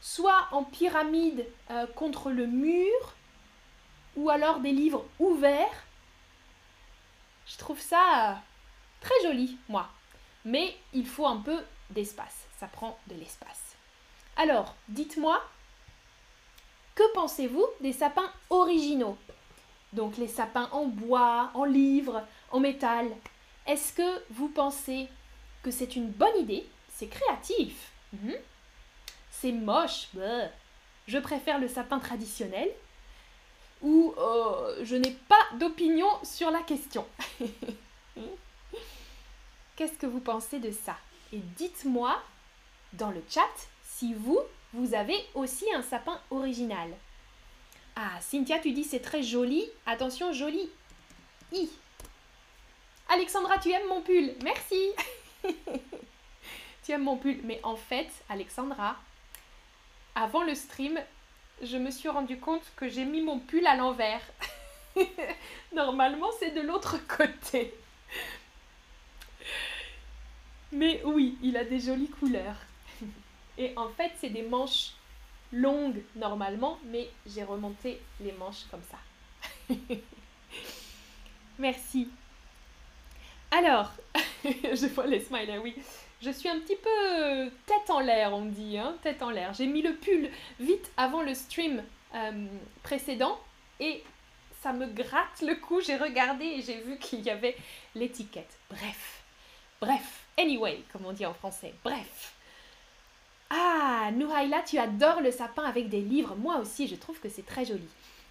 soit 0.00 0.48
en 0.52 0.64
pyramide 0.64 1.46
euh, 1.70 1.86
contre 1.88 2.30
le 2.30 2.46
mur, 2.46 3.14
ou 4.16 4.30
alors 4.30 4.60
des 4.60 4.72
livres 4.72 5.04
ouverts. 5.18 5.84
Je 7.46 7.56
trouve 7.58 7.80
ça 7.80 8.30
euh, 8.30 8.34
très 9.00 9.14
joli, 9.22 9.58
moi. 9.68 9.88
Mais 10.44 10.76
il 10.92 11.06
faut 11.06 11.26
un 11.26 11.38
peu 11.38 11.62
d'espace. 11.90 12.46
Ça 12.58 12.66
prend 12.66 12.98
de 13.06 13.14
l'espace. 13.14 13.76
Alors, 14.36 14.74
dites-moi, 14.88 15.42
que 16.94 17.12
pensez-vous 17.14 17.66
des 17.80 17.92
sapins 17.92 18.30
originaux? 18.50 19.16
Donc 19.92 20.16
les 20.16 20.28
sapins 20.28 20.68
en 20.72 20.86
bois, 20.86 21.50
en 21.54 21.64
livre, 21.64 22.22
en 22.50 22.60
métal. 22.60 23.08
Est-ce 23.66 23.92
que 23.92 24.22
vous 24.30 24.48
pensez 24.48 25.08
que 25.62 25.70
c'est 25.70 25.96
une 25.96 26.08
bonne 26.08 26.36
idée? 26.38 26.66
C'est 26.92 27.08
créatif. 27.08 27.90
Mhm. 28.12 28.34
C'est 29.30 29.52
moche. 29.52 30.08
Je 31.06 31.18
préfère 31.18 31.58
le 31.58 31.68
sapin 31.68 31.98
traditionnel. 31.98 32.70
Ou 33.82 34.14
euh, 34.16 34.84
je 34.84 34.96
n'ai 34.96 35.10
pas 35.28 35.42
d'opinion 35.58 36.08
sur 36.22 36.50
la 36.50 36.60
question. 36.60 37.06
Qu'est-ce 39.76 39.98
que 39.98 40.06
vous 40.06 40.20
pensez 40.20 40.58
de 40.58 40.70
ça? 40.70 40.96
Et 41.32 41.38
dites-moi 41.38 42.22
dans 42.92 43.10
le 43.10 43.22
chat 43.28 43.42
si 43.82 44.14
vous, 44.14 44.38
vous 44.74 44.94
avez 44.94 45.16
aussi 45.34 45.64
un 45.72 45.82
sapin 45.82 46.20
original. 46.30 46.90
Ah, 47.94 48.20
Cynthia, 48.20 48.58
tu 48.58 48.72
dis 48.72 48.82
c'est 48.82 49.00
très 49.00 49.22
joli. 49.22 49.64
Attention, 49.86 50.32
joli. 50.32 50.68
I. 51.52 51.70
Alexandra, 53.08 53.58
tu 53.58 53.70
aimes 53.70 53.86
mon 53.88 54.02
pull. 54.02 54.34
Merci. 54.42 54.90
tu 56.84 56.92
aimes 56.92 57.04
mon 57.04 57.16
pull. 57.16 57.38
Mais 57.44 57.60
en 57.62 57.76
fait, 57.76 58.08
Alexandra, 58.28 58.96
avant 60.16 60.42
le 60.42 60.56
stream, 60.56 60.98
je 61.62 61.76
me 61.76 61.92
suis 61.92 62.08
rendu 62.08 62.38
compte 62.38 62.64
que 62.74 62.88
j'ai 62.88 63.04
mis 63.04 63.20
mon 63.20 63.38
pull 63.38 63.64
à 63.68 63.76
l'envers. 63.76 64.22
Normalement, 65.72 66.30
c'est 66.40 66.50
de 66.50 66.62
l'autre 66.62 66.98
côté. 67.06 67.72
Mais 70.72 71.00
oui, 71.04 71.38
il 71.42 71.56
a 71.56 71.64
des 71.64 71.78
jolies 71.78 72.10
couleurs. 72.10 72.56
Et 73.58 73.72
en 73.76 73.88
fait, 73.88 74.12
c'est 74.16 74.30
des 74.30 74.42
manches 74.42 74.92
longues 75.52 76.02
normalement, 76.16 76.78
mais 76.86 77.08
j'ai 77.26 77.44
remonté 77.44 78.00
les 78.20 78.32
manches 78.32 78.64
comme 78.70 78.82
ça. 78.90 79.74
Merci. 81.58 82.08
Alors, 83.50 83.92
je 84.44 84.86
vois 84.88 85.06
les 85.06 85.20
smileys, 85.20 85.58
oui. 85.58 85.74
Je 86.20 86.30
suis 86.30 86.48
un 86.48 86.58
petit 86.58 86.76
peu 86.76 87.50
tête 87.66 87.90
en 87.90 88.00
l'air, 88.00 88.32
on 88.32 88.46
dit, 88.46 88.78
hein, 88.78 88.96
tête 89.02 89.22
en 89.22 89.30
l'air. 89.30 89.52
J'ai 89.54 89.66
mis 89.66 89.82
le 89.82 89.94
pull 89.94 90.30
vite 90.58 90.90
avant 90.96 91.22
le 91.22 91.34
stream 91.34 91.82
euh, 92.14 92.46
précédent 92.82 93.38
et 93.78 94.02
ça 94.62 94.72
me 94.72 94.86
gratte 94.86 95.42
le 95.42 95.54
cou. 95.56 95.80
J'ai 95.80 95.96
regardé 95.96 96.44
et 96.44 96.62
j'ai 96.62 96.80
vu 96.80 96.98
qu'il 96.98 97.20
y 97.20 97.30
avait 97.30 97.56
l'étiquette. 97.94 98.58
Bref, 98.70 99.22
bref, 99.80 100.24
anyway, 100.38 100.82
comme 100.92 101.04
on 101.06 101.12
dit 101.12 101.26
en 101.26 101.34
français, 101.34 101.74
bref. 101.84 102.34
Ah, 103.56 104.10
Nouhaïla, 104.12 104.62
tu 104.62 104.78
adores 104.78 105.20
le 105.20 105.30
sapin 105.30 105.62
avec 105.62 105.88
des 105.88 106.00
livres. 106.00 106.34
Moi 106.34 106.58
aussi, 106.58 106.88
je 106.88 106.96
trouve 106.96 107.20
que 107.20 107.28
c'est 107.28 107.46
très 107.46 107.64
joli. 107.64 107.86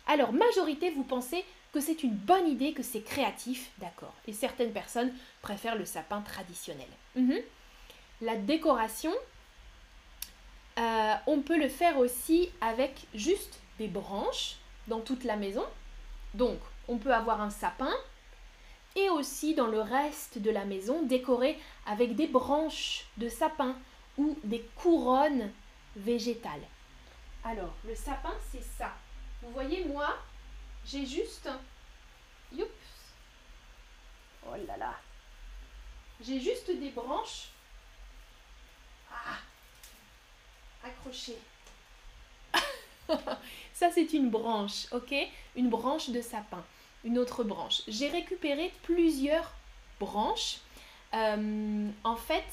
Alors, 0.06 0.34
majorité, 0.34 0.92
vous 0.92 1.06
pensez 1.06 1.46
que 1.72 1.80
c'est 1.80 2.04
une 2.04 2.14
bonne 2.14 2.48
idée, 2.48 2.74
que 2.74 2.84
c'est 2.84 3.02
créatif, 3.02 3.72
d'accord. 3.78 4.14
Et 4.28 4.34
certaines 4.34 4.74
personnes 4.74 5.14
préfèrent 5.42 5.78
le 5.78 5.86
sapin 5.86 6.20
traditionnel. 6.22 6.88
Mhm. 7.16 7.40
La 8.22 8.36
décoration, 8.36 9.14
euh, 10.78 11.14
on 11.26 11.40
peut 11.40 11.58
le 11.58 11.70
faire 11.70 11.98
aussi 12.00 12.50
avec 12.60 13.08
juste 13.16 13.60
des 13.80 13.88
branches 13.88 14.58
dans 14.88 15.00
toute 15.00 15.24
la 15.24 15.38
maison. 15.38 15.64
Donc, 16.34 16.60
on 16.90 16.98
peut 16.98 17.14
avoir 17.14 17.40
un 17.40 17.50
sapin 17.50 17.94
et 18.98 19.10
aussi 19.10 19.56
dans 19.56 19.68
le 19.68 19.80
reste 19.80 20.38
de 20.40 20.52
la 20.52 20.66
maison 20.66 21.02
décoré 21.04 21.58
avec 21.88 22.16
des 22.16 22.28
branches 22.28 23.06
de 23.18 23.30
sapin 23.30 23.78
ou 24.18 24.38
des 24.44 24.62
couronnes 24.76 25.52
végétales. 25.96 26.66
Alors, 27.44 27.74
le 27.86 27.96
sapin, 27.96 28.34
c'est 28.52 28.64
ça. 28.64 28.94
Vous 29.42 29.52
voyez, 29.52 29.86
moi, 29.86 30.18
j'ai 30.86 31.06
juste... 31.06 31.50
Youps 32.52 32.70
Oh 34.46 34.56
là 34.68 34.78
là 34.78 34.94
J'ai 36.22 36.40
juste 36.40 36.70
des 36.70 36.90
branches. 36.90 37.50
Ah 39.12 39.38
Accrochées. 40.86 41.40
ça, 43.74 43.90
c'est 43.92 44.14
une 44.14 44.30
branche, 44.30 44.88
ok? 44.92 45.14
Une 45.56 45.70
branche 45.70 46.10
de 46.10 46.22
sapin. 46.22 46.64
Une 47.04 47.18
autre 47.18 47.44
branche. 47.44 47.82
J'ai 47.88 48.10
récupéré 48.10 48.72
plusieurs 48.84 49.54
branches. 50.00 50.58
Euh, 51.14 51.90
en 52.04 52.16
fait, 52.16 52.46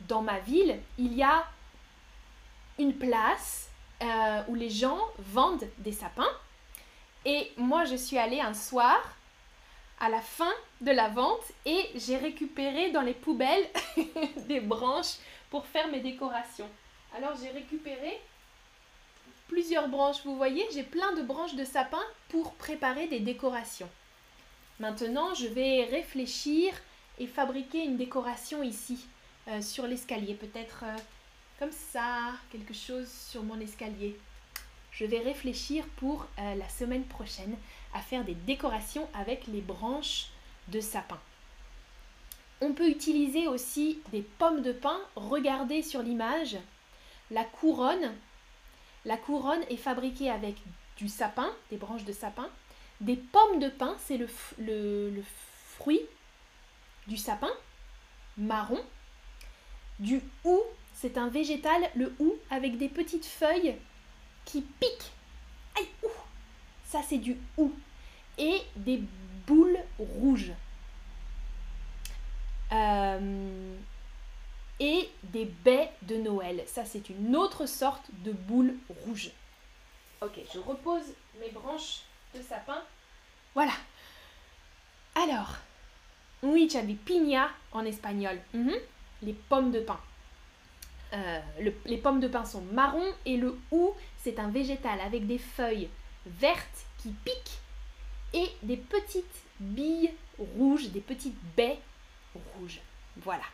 dans 0.00 0.22
ma 0.22 0.38
ville, 0.38 0.78
il 0.98 1.14
y 1.14 1.22
a 1.22 1.44
une 2.78 2.94
place 2.94 3.70
euh, 4.02 4.42
où 4.48 4.54
les 4.54 4.70
gens 4.70 5.00
vendent 5.18 5.68
des 5.78 5.92
sapins. 5.92 6.30
Et 7.24 7.50
moi, 7.56 7.84
je 7.84 7.96
suis 7.96 8.18
allée 8.18 8.40
un 8.40 8.54
soir 8.54 9.16
à 9.98 10.08
la 10.08 10.20
fin 10.20 10.52
de 10.80 10.90
la 10.90 11.08
vente 11.08 11.52
et 11.64 11.88
j'ai 11.94 12.16
récupéré 12.16 12.90
dans 12.90 13.00
les 13.00 13.14
poubelles 13.14 13.66
des 14.48 14.60
branches 14.60 15.16
pour 15.50 15.66
faire 15.66 15.88
mes 15.88 16.00
décorations. 16.00 16.68
Alors 17.16 17.34
j'ai 17.40 17.48
récupéré 17.48 18.20
plusieurs 19.48 19.88
branches. 19.88 20.24
Vous 20.24 20.36
voyez, 20.36 20.66
j'ai 20.72 20.82
plein 20.82 21.12
de 21.14 21.22
branches 21.22 21.54
de 21.54 21.64
sapin 21.64 22.02
pour 22.28 22.52
préparer 22.54 23.06
des 23.06 23.20
décorations. 23.20 23.88
Maintenant, 24.78 25.32
je 25.34 25.46
vais 25.46 25.84
réfléchir 25.84 26.74
et 27.18 27.26
fabriquer 27.26 27.84
une 27.84 27.96
décoration 27.96 28.62
ici, 28.62 29.06
euh, 29.48 29.62
sur 29.62 29.86
l'escalier. 29.86 30.34
Peut-être 30.34 30.84
euh, 30.84 30.96
comme 31.58 31.72
ça, 31.72 32.32
quelque 32.50 32.74
chose 32.74 33.08
sur 33.08 33.42
mon 33.42 33.58
escalier. 33.60 34.18
Je 34.92 35.04
vais 35.04 35.20
réfléchir 35.20 35.84
pour 35.96 36.26
euh, 36.38 36.54
la 36.54 36.68
semaine 36.68 37.04
prochaine 37.04 37.56
à 37.94 38.00
faire 38.00 38.24
des 38.24 38.34
décorations 38.34 39.08
avec 39.14 39.46
les 39.46 39.60
branches 39.60 40.28
de 40.68 40.80
sapin. 40.80 41.18
On 42.60 42.72
peut 42.72 42.88
utiliser 42.88 43.46
aussi 43.46 44.00
des 44.12 44.22
pommes 44.22 44.62
de 44.62 44.72
pin. 44.72 44.98
Regardez 45.14 45.82
sur 45.82 46.02
l'image 46.02 46.56
la 47.30 47.44
couronne. 47.44 48.14
La 49.04 49.16
couronne 49.16 49.62
est 49.68 49.76
fabriquée 49.76 50.30
avec 50.30 50.56
du 50.96 51.08
sapin, 51.08 51.52
des 51.70 51.76
branches 51.76 52.04
de 52.04 52.12
sapin. 52.12 52.48
Des 53.00 53.16
pommes 53.16 53.58
de 53.60 53.68
pin, 53.68 53.94
c'est 53.98 54.16
le, 54.16 54.28
le, 54.58 55.22
fruit 55.76 56.00
du 57.06 57.16
sapin 57.16 57.50
marron. 58.38 58.80
Du 59.98 60.20
hou, 60.44 60.62
c'est 60.94 61.18
un 61.18 61.28
végétal, 61.28 61.90
le 61.94 62.14
hou, 62.18 62.34
avec 62.50 62.78
des 62.78 62.88
petites 62.88 63.24
feuilles 63.26 63.76
qui 64.44 64.62
piquent. 64.62 65.12
Aïe, 65.78 65.88
ouh 66.02 66.08
Ça, 66.84 67.00
c'est 67.06 67.18
du 67.18 67.36
hou. 67.56 67.72
Et 68.38 68.60
des 68.76 69.02
boules 69.46 69.78
rouges. 69.98 70.52
Euh, 72.72 73.74
et 74.80 75.08
des 75.22 75.46
baies 75.46 75.92
de 76.02 76.16
Noël. 76.16 76.62
Ça, 76.66 76.84
c'est 76.84 77.08
une 77.08 77.34
autre 77.34 77.66
sorte 77.66 78.04
de 78.24 78.32
boule 78.32 78.74
rouge. 79.04 79.30
Ok, 80.20 80.38
je 80.52 80.58
repose 80.58 81.04
mes 81.40 81.50
branches 81.50 82.02
de 82.34 82.42
sapin. 82.42 82.82
Voilà. 83.54 83.72
Alors, 85.14 85.56
oui, 86.42 86.68
j'avais 86.70 86.94
piña 86.94 87.48
en 87.72 87.84
espagnol. 87.84 88.38
Mhm. 88.52 88.74
Les 89.22 89.32
pommes 89.32 89.70
de 89.70 89.80
pin. 89.80 89.98
Euh, 91.12 91.40
les 91.86 91.98
pommes 91.98 92.20
de 92.20 92.28
pin 92.28 92.44
sont 92.44 92.62
marron 92.72 93.04
et 93.24 93.36
le 93.36 93.58
hou, 93.70 93.94
c'est 94.18 94.38
un 94.38 94.48
végétal 94.48 95.00
avec 95.00 95.26
des 95.26 95.38
feuilles 95.38 95.88
vertes 96.26 96.86
qui 96.98 97.10
piquent 97.24 97.60
et 98.34 98.50
des 98.62 98.76
petites 98.76 99.24
billes 99.60 100.10
rouges, 100.38 100.88
des 100.90 101.00
petites 101.00 101.38
baies 101.56 101.78
rouges. 102.34 102.80
Voilà. 103.16 103.44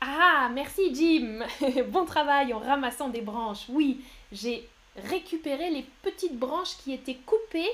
Ah, 0.00 0.50
merci 0.52 0.94
Jim. 0.94 1.44
bon 1.88 2.04
travail 2.04 2.52
en 2.52 2.58
ramassant 2.58 3.08
des 3.08 3.22
branches. 3.22 3.64
Oui, 3.68 4.04
j'ai 4.32 4.68
récupéré 4.96 5.70
les 5.70 5.86
petites 6.02 6.38
branches 6.38 6.76
qui 6.78 6.92
étaient 6.92 7.18
coupées 7.26 7.70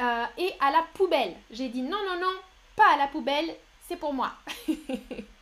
euh, 0.00 0.24
et 0.38 0.50
à 0.60 0.70
la 0.70 0.84
poubelle. 0.94 1.34
J'ai 1.50 1.68
dit 1.68 1.82
non, 1.82 1.98
non, 2.06 2.20
non, 2.20 2.34
pas 2.76 2.94
à 2.94 2.96
la 2.96 3.08
poubelle, 3.08 3.54
c'est 3.86 3.96
pour 3.96 4.14
moi. 4.14 4.32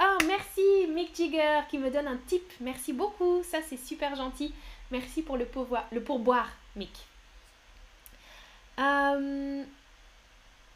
oh, 0.00 0.18
merci 0.26 0.86
Mick 0.88 1.14
Jigger 1.14 1.60
qui 1.68 1.78
me 1.78 1.90
donne 1.90 2.06
un 2.06 2.18
tip. 2.26 2.44
Merci 2.60 2.92
beaucoup, 2.92 3.42
ça 3.42 3.58
c'est 3.68 3.76
super 3.76 4.14
gentil. 4.14 4.54
Merci 4.90 5.22
pour 5.22 5.36
le 5.36 5.46
pourboire, 5.46 6.50
Mick. 6.76 6.92
Euh, 8.78 9.64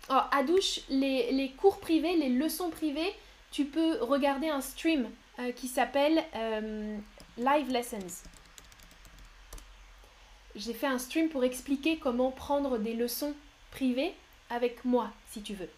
oh, 0.09 0.21
à 0.31 0.43
douche, 0.43 0.81
les, 0.89 1.33
les 1.33 1.51
cours 1.53 1.79
privés, 1.79 2.17
les 2.17 2.31
leçons 2.31 2.71
privées, 2.71 3.15
tu 3.51 3.67
peux 3.67 4.03
regarder 4.03 4.49
un 4.49 4.61
stream 4.61 5.09
euh, 5.39 5.53
qui 5.53 5.69
s'appelle 5.69 6.25
euh, 6.35 6.99
Live 7.39 7.71
Lessons. 7.71 8.25
J'ai 10.57 10.75
fait 10.75 10.87
un 10.87 10.99
stream 10.99 11.29
pour 11.29 11.45
expliquer 11.45 11.99
comment 11.99 12.31
prendre 12.31 12.79
des 12.79 12.95
leçons 12.95 13.35
privées 13.71 14.15
avec 14.49 14.85
moi, 14.85 15.11
si 15.31 15.43
tu 15.43 15.55
veux. 15.55 15.71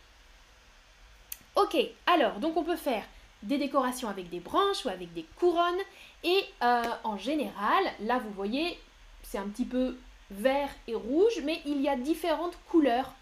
Ok, 1.56 1.76
alors, 2.06 2.38
donc 2.40 2.56
on 2.56 2.64
peut 2.64 2.76
faire 2.76 3.04
des 3.42 3.58
décorations 3.58 4.08
avec 4.08 4.30
des 4.30 4.40
branches 4.40 4.84
ou 4.84 4.88
avec 4.88 5.12
des 5.12 5.26
couronnes. 5.36 5.82
Et 6.24 6.44
euh, 6.62 6.82
en 7.04 7.16
général, 7.16 7.84
là 8.00 8.18
vous 8.18 8.30
voyez, 8.30 8.78
c'est 9.22 9.38
un 9.38 9.48
petit 9.48 9.64
peu 9.64 9.96
vert 10.30 10.70
et 10.86 10.94
rouge, 10.94 11.40
mais 11.44 11.60
il 11.66 11.80
y 11.80 11.88
a 11.88 11.96
différentes 11.96 12.58
couleurs 12.70 13.12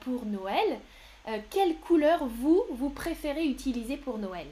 pour 0.00 0.24
Noël. 0.24 0.80
Euh, 1.28 1.38
quelle 1.50 1.76
couleur 1.76 2.24
vous, 2.24 2.64
vous 2.70 2.90
préférez 2.90 3.44
utiliser 3.44 3.96
pour 3.96 4.18
Noël? 4.18 4.46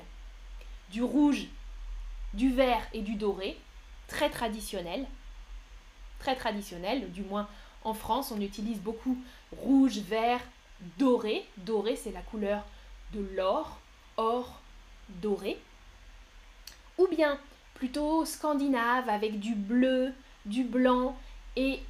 Du 0.91 1.03
rouge, 1.03 1.47
du 2.35 2.53
vert 2.53 2.87
et 2.93 3.01
du 3.01 3.15
doré, 3.15 3.59
très 4.07 4.31
traditionnel. 4.31 5.07
Très 6.19 6.37
traditionnel, 6.37 7.11
du 7.13 7.23
moins 7.23 7.49
en 7.85 7.95
France, 7.95 8.33
on 8.33 8.41
utilise 8.41 8.81
beaucoup 8.81 9.17
rouge, 9.57 9.99
vert, 9.99 10.41
doré. 10.99 11.47
Doré, 11.59 11.97
c'est 11.97 12.13
la 12.13 12.23
couleur 12.23 12.65
de 13.13 13.27
l'or, 13.35 13.79
or, 14.17 14.61
doré. 15.09 15.59
Ou 16.99 17.07
bien 17.09 17.39
plutôt 17.75 18.25
scandinave 18.25 19.09
avec 19.09 19.39
du 19.39 19.55
bleu, 19.55 20.13
du 20.45 20.65
blanc 20.65 21.17
et 21.57 21.81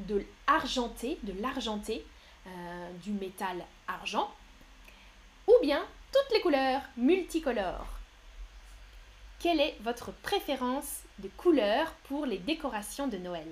de 0.00 0.24
l'argenté, 0.48 1.18
de 1.22 1.40
l'argenté, 1.40 2.04
euh, 2.46 2.92
du 3.02 3.12
métal 3.12 3.64
argent, 3.86 4.32
ou 5.46 5.52
bien 5.62 5.84
toutes 6.12 6.34
les 6.34 6.40
couleurs 6.40 6.82
multicolores. 6.96 7.86
Quelle 9.38 9.60
est 9.60 9.76
votre 9.80 10.12
préférence 10.12 11.02
de 11.18 11.28
couleur 11.28 11.92
pour 12.04 12.26
les 12.26 12.38
décorations 12.38 13.08
de 13.08 13.16
Noël? 13.18 13.48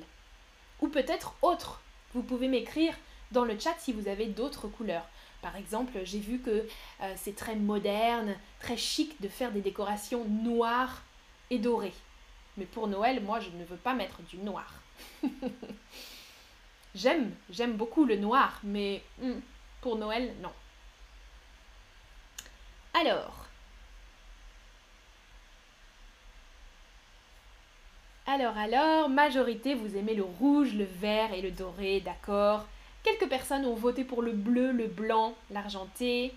Ou 0.81 0.89
peut-être 0.89 1.35
autre 1.43 1.81
Vous 2.15 2.23
pouvez 2.23 2.49
m'écrire 2.49 2.95
dans 3.31 3.45
le 3.45 3.59
chat 3.59 3.75
si 3.79 3.93
vous 3.93 4.09
avez 4.09 4.27
d'autres 4.27 4.69
couleurs. 4.69 5.07
Par 5.43 5.57
exemple, 5.57 5.93
j'ai 6.05 6.19
vu 6.19 6.41
que 6.41 6.67
euh, 7.01 7.15
c'est 7.17 7.37
très 7.37 7.55
moderne, 7.55 8.35
très 8.61 8.77
chic 8.77 9.21
de 9.21 9.29
faire 9.29 9.53
des 9.53 9.61
décorations 9.61 10.25
noires 10.25 11.03
et 11.51 11.59
dorées. 11.59 11.95
Mais 12.57 12.65
pour 12.65 12.89
Noël, 12.89 13.23
moi, 13.23 13.39
je 13.39 13.51
ne 13.51 13.65
veux 13.65 13.77
pas 13.77 13.95
mettre 13.95 14.21
du 14.23 14.39
noir. 14.39 14.75
J'aime, 16.95 17.33
j'aime 17.51 17.77
beaucoup 17.77 18.05
le 18.05 18.17
noir, 18.17 18.61
mais 18.65 19.03
hmm, 19.21 19.39
pour 19.81 19.97
Noël, 19.97 20.35
non. 20.43 20.51
Alors. 22.95 23.47
Alors, 28.27 28.57
alors, 28.59 29.09
majorité, 29.09 29.75
vous 29.75 29.97
aimez 29.97 30.15
le 30.15 30.25
rouge, 30.25 30.75
le 30.75 30.85
vert 30.85 31.33
et 31.33 31.41
le 31.41 31.51
doré, 31.51 32.01
d'accord? 32.01 32.67
Quelques 33.03 33.29
personnes 33.29 33.65
ont 33.65 33.75
voté 33.75 34.05
pour 34.05 34.23
le 34.23 34.33
bleu, 34.33 34.73
le 34.73 34.87
blanc, 34.87 35.35
l'argenté, 35.51 36.35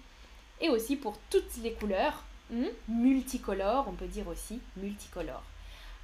et 0.62 0.70
aussi 0.70 0.96
pour 0.96 1.18
toutes 1.30 1.58
les 1.64 1.74
couleurs, 1.74 2.24
hmm, 2.52 2.66
multicolores, 2.88 3.88
on 3.88 3.94
peut 3.94 4.08
dire 4.08 4.28
aussi 4.28 4.60
multicolores. 4.78 5.44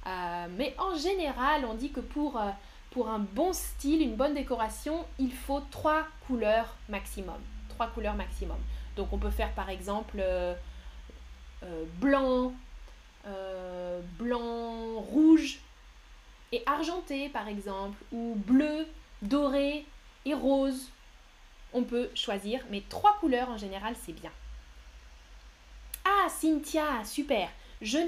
Euh, 0.06 0.46
mais 0.56 0.74
en 0.78 0.96
général, 0.96 1.64
on 1.64 1.74
dit 1.74 1.90
que 1.90 2.00
pour 2.00 2.38
euh, 2.38 2.50
pour 2.90 3.08
un 3.08 3.18
bon 3.18 3.52
style, 3.52 4.00
une 4.00 4.16
bonne 4.16 4.34
décoration, 4.34 5.04
il 5.18 5.32
faut 5.32 5.60
trois 5.70 6.04
couleurs 6.26 6.74
maximum. 6.88 7.38
Trois 7.68 7.88
couleurs 7.88 8.14
maximum. 8.14 8.56
Donc 8.96 9.12
on 9.12 9.18
peut 9.18 9.30
faire 9.30 9.52
par 9.52 9.68
exemple 9.68 10.18
euh, 10.20 10.54
blanc, 12.00 12.52
blanc, 14.18 15.00
rouge 15.00 15.58
et 16.50 16.62
argenté 16.66 17.28
par 17.28 17.46
exemple, 17.46 17.98
ou 18.10 18.34
bleu, 18.46 18.86
doré 19.20 19.84
et 20.24 20.34
rose. 20.34 20.90
On 21.72 21.82
peut 21.82 22.10
choisir, 22.14 22.64
mais 22.70 22.82
trois 22.88 23.18
couleurs 23.18 23.50
en 23.50 23.58
général 23.58 23.94
c'est 24.04 24.12
bien. 24.12 24.32
Ah 26.04 26.28
Cynthia, 26.28 27.04
super. 27.04 27.50
Je 27.80 27.98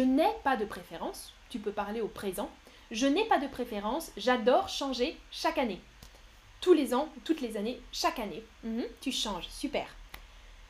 n'ai 0.00 0.32
pas 0.42 0.56
de 0.56 0.64
préférence. 0.64 1.32
Tu 1.50 1.58
peux 1.58 1.72
parler 1.72 2.00
au 2.00 2.08
présent. 2.08 2.50
Je 2.90 3.06
n'ai 3.06 3.24
pas 3.24 3.38
de 3.38 3.46
préférence, 3.46 4.10
j'adore 4.16 4.68
changer 4.68 5.16
chaque 5.30 5.58
année. 5.58 5.80
Tous 6.60 6.74
les 6.74 6.94
ans, 6.94 7.08
toutes 7.24 7.40
les 7.40 7.56
années, 7.56 7.80
chaque 7.92 8.18
année. 8.18 8.42
Mhm, 8.62 8.84
tu 9.00 9.12
changes, 9.12 9.48
super. 9.48 9.86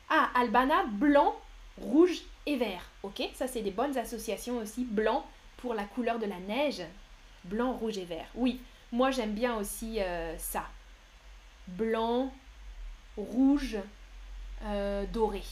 Ah, 0.09 0.29
Albana, 0.35 0.85
blanc, 0.85 1.35
rouge 1.77 2.21
et 2.45 2.55
vert. 2.55 2.83
Ok, 3.03 3.21
ça 3.33 3.47
c'est 3.47 3.61
des 3.61 3.71
bonnes 3.71 3.97
associations 3.97 4.57
aussi. 4.57 4.83
Blanc 4.83 5.25
pour 5.57 5.73
la 5.73 5.83
couleur 5.83 6.19
de 6.19 6.25
la 6.25 6.39
neige. 6.39 6.81
Blanc, 7.43 7.73
rouge 7.73 7.97
et 7.97 8.05
vert. 8.05 8.27
Oui, 8.35 8.59
moi 8.95 9.11
j'aime 9.11 9.33
bien 9.33 9.57
aussi 9.57 10.01
euh, 10.01 10.37
ça. 10.37 10.65
Blanc, 11.67 12.33
rouge, 13.17 13.77
euh, 14.63 15.05
doré. 15.07 15.43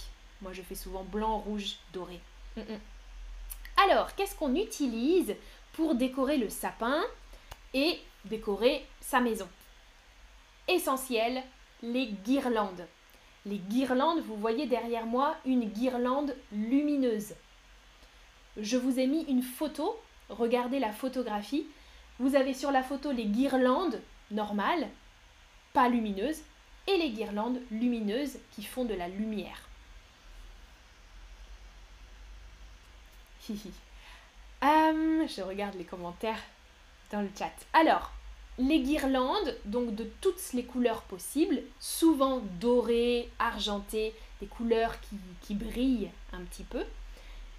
Moi 0.42 0.54
je 0.54 0.62
fais 0.62 0.76
souvent 0.76 1.04
blanc, 1.04 1.40
rouge, 1.40 1.76
doré. 1.92 2.20
Mm, 2.56 2.62
mm. 2.62 2.80
Alors, 3.86 4.16
qu'est-ce 4.16 4.36
qu'on 4.36 4.56
utilise 4.56 5.36
pour 5.74 5.96
décorer 5.96 6.38
le 6.38 6.48
sapin 6.48 7.02
et 7.74 8.00
décorer 8.26 8.86
sa 9.02 9.20
maison? 9.20 9.50
Essentiel, 10.68 11.44
les 11.82 12.08
guirlandes. 12.08 12.88
Les 13.46 13.58
guirlandes, 13.58 14.22
vous 14.22 14.38
voyez 14.38 14.68
derrière 14.68 15.06
moi 15.06 15.36
une 15.46 15.66
guirlande 15.66 16.36
lumineuse. 16.54 17.34
Je 18.56 18.78
vous 18.78 19.00
ai 19.00 19.08
mis 19.08 19.24
une 19.24 19.42
photo 19.42 20.00
regardez 20.30 20.80
la 20.80 20.92
photographie. 20.92 21.66
Vous 22.20 22.36
avez 22.36 22.54
sur 22.54 22.72
la 22.72 22.84
photo 22.84 23.12
les 23.12 23.26
guirlandes 23.26 24.00
normales, 24.32 24.88
pas 25.74 25.90
lumineuses, 25.90 26.42
et 26.88 26.98
les 26.98 27.12
guirlandes 27.12 27.60
lumineuses 27.72 28.38
qui 28.52 28.64
font 28.64 28.86
de 28.86 28.94
la 28.94 29.08
lumière. 29.08 29.68
Euh, 34.64 35.28
je 35.28 35.42
regarde 35.42 35.76
les 35.76 35.84
commentaires 35.84 36.40
dans 37.12 37.20
le 37.20 37.28
chat. 37.38 37.52
Alors, 37.74 38.14
les 38.58 38.80
guirlandes, 38.80 39.58
donc 39.66 39.94
de 39.94 40.06
toutes 40.22 40.54
les 40.54 40.64
couleurs 40.64 41.02
possibles, 41.02 41.62
souvent 41.82 42.42
dorées, 42.62 43.30
argentées, 43.40 44.14
des 44.40 44.48
couleurs 44.48 44.98
qui, 45.02 45.18
qui 45.42 45.56
brillent 45.56 46.12
un 46.32 46.42
petit 46.44 46.64
peu, 46.64 46.86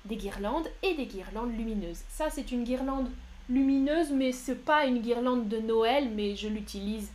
des 0.07 0.17
guirlandes 0.17 0.71
et 0.83 0.95
des 0.95 1.05
guirlandes 1.05 1.55
lumineuses. 1.55 2.01
Ça, 2.09 2.31
c'est 2.31 2.53
une 2.53 2.65
guirlande 2.65 3.11
lumineuse, 3.49 4.11
mais 4.11 4.33
c'est 4.33 4.65
pas 4.65 4.87
une 4.87 5.01
guirlande 5.01 5.49
de 5.49 5.59
Noël, 5.59 6.11
mais 6.11 6.37
je 6.37 6.49
l'utilise 6.49 7.11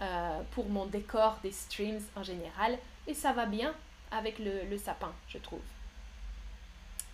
euh, 0.00 0.40
pour 0.52 0.68
mon 0.68 0.86
décor 0.86 1.38
des 1.42 1.52
streams 1.52 2.00
en 2.16 2.22
général, 2.22 2.78
et 3.06 3.14
ça 3.14 3.32
va 3.32 3.46
bien 3.46 3.74
avec 4.10 4.38
le, 4.38 4.64
le 4.68 4.78
sapin, 4.78 5.12
je 5.28 5.38
trouve. 5.38 5.60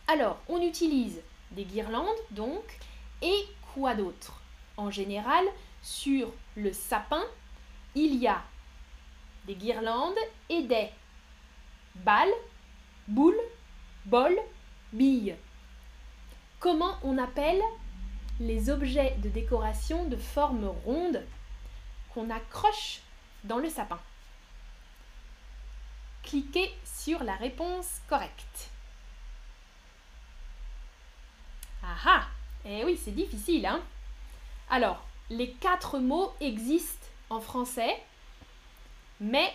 Alors, 0.06 0.38
on 0.48 0.60
utilise 0.60 1.20
des 1.52 1.64
guirlandes, 1.64 2.08
donc, 2.30 2.64
et 3.22 3.44
quoi 3.74 3.94
d'autre? 3.94 4.40
En 4.76 4.90
général, 4.90 5.44
sur 5.82 6.32
le 6.56 6.72
sapin, 6.72 7.24
il 7.94 8.16
y 8.16 8.26
a 8.26 8.42
des 9.46 9.54
guirlandes 9.54 10.18
et 10.48 10.62
des 10.62 10.88
balles, 11.96 12.34
boules, 13.06 13.40
bols, 14.04 14.38
billes. 14.92 15.36
Comment 16.60 16.96
on 17.02 17.18
appelle 17.18 17.62
les 18.40 18.70
objets 18.70 19.16
de 19.18 19.28
décoration 19.28 20.04
de 20.04 20.16
forme 20.16 20.66
ronde 20.84 21.24
qu'on 22.14 22.30
accroche 22.30 23.00
dans 23.44 23.58
le 23.58 23.68
sapin 23.68 23.98
Cliquez 26.22 26.70
sur 26.84 27.24
la 27.24 27.36
réponse 27.36 28.02
correcte. 28.08 28.70
Ah 31.82 31.96
ah 32.04 32.26
Eh 32.66 32.84
oui, 32.84 33.00
c'est 33.02 33.12
difficile, 33.14 33.64
hein 33.64 33.80
Alors, 34.68 35.06
les 35.30 35.52
quatre 35.52 35.98
mots 35.98 36.34
existent 36.40 37.06
en 37.30 37.40
français, 37.40 38.02
mais 39.20 39.54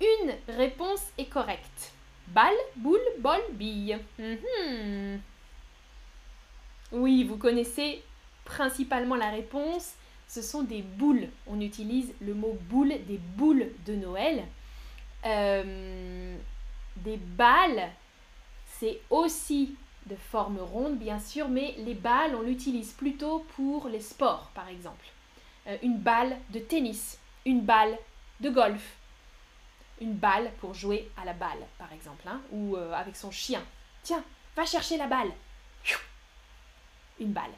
une 0.00 0.34
réponse 0.48 1.04
est 1.18 1.26
correcte. 1.26 1.92
Balle, 2.28 2.56
boule, 2.76 2.98
bol, 3.20 3.40
bille. 3.52 3.98
Mhm. 4.18 5.20
Oui, 6.94 7.24
vous 7.24 7.36
connaissez 7.36 8.02
principalement 8.44 9.16
la 9.16 9.30
réponse. 9.30 9.94
Ce 10.28 10.40
sont 10.40 10.62
des 10.62 10.82
boules. 10.82 11.28
On 11.48 11.60
utilise 11.60 12.12
le 12.20 12.34
mot 12.34 12.56
boule, 12.70 12.94
des 13.08 13.18
boules 13.18 13.66
de 13.84 13.96
Noël. 13.96 14.44
Euh, 15.26 16.36
des 16.98 17.16
balles, 17.16 17.90
c'est 18.78 19.00
aussi 19.10 19.74
de 20.06 20.14
forme 20.14 20.58
ronde, 20.60 20.96
bien 20.96 21.18
sûr, 21.18 21.48
mais 21.48 21.74
les 21.78 21.94
balles, 21.94 22.36
on 22.36 22.42
l'utilise 22.42 22.92
plutôt 22.92 23.44
pour 23.56 23.88
les 23.88 24.00
sports, 24.00 24.50
par 24.54 24.68
exemple. 24.68 25.06
Euh, 25.66 25.76
une 25.82 25.98
balle 25.98 26.36
de 26.50 26.60
tennis, 26.60 27.18
une 27.44 27.62
balle 27.62 27.98
de 28.38 28.50
golf, 28.50 28.96
une 30.00 30.12
balle 30.12 30.52
pour 30.60 30.74
jouer 30.74 31.10
à 31.20 31.24
la 31.24 31.32
balle, 31.32 31.66
par 31.76 31.92
exemple, 31.92 32.28
hein, 32.28 32.40
ou 32.52 32.76
euh, 32.76 32.92
avec 32.92 33.16
son 33.16 33.32
chien. 33.32 33.62
Tiens, 34.04 34.22
va 34.54 34.64
chercher 34.64 34.96
la 34.96 35.08
balle. 35.08 35.32
Une 37.20 37.32
balle. 37.32 37.50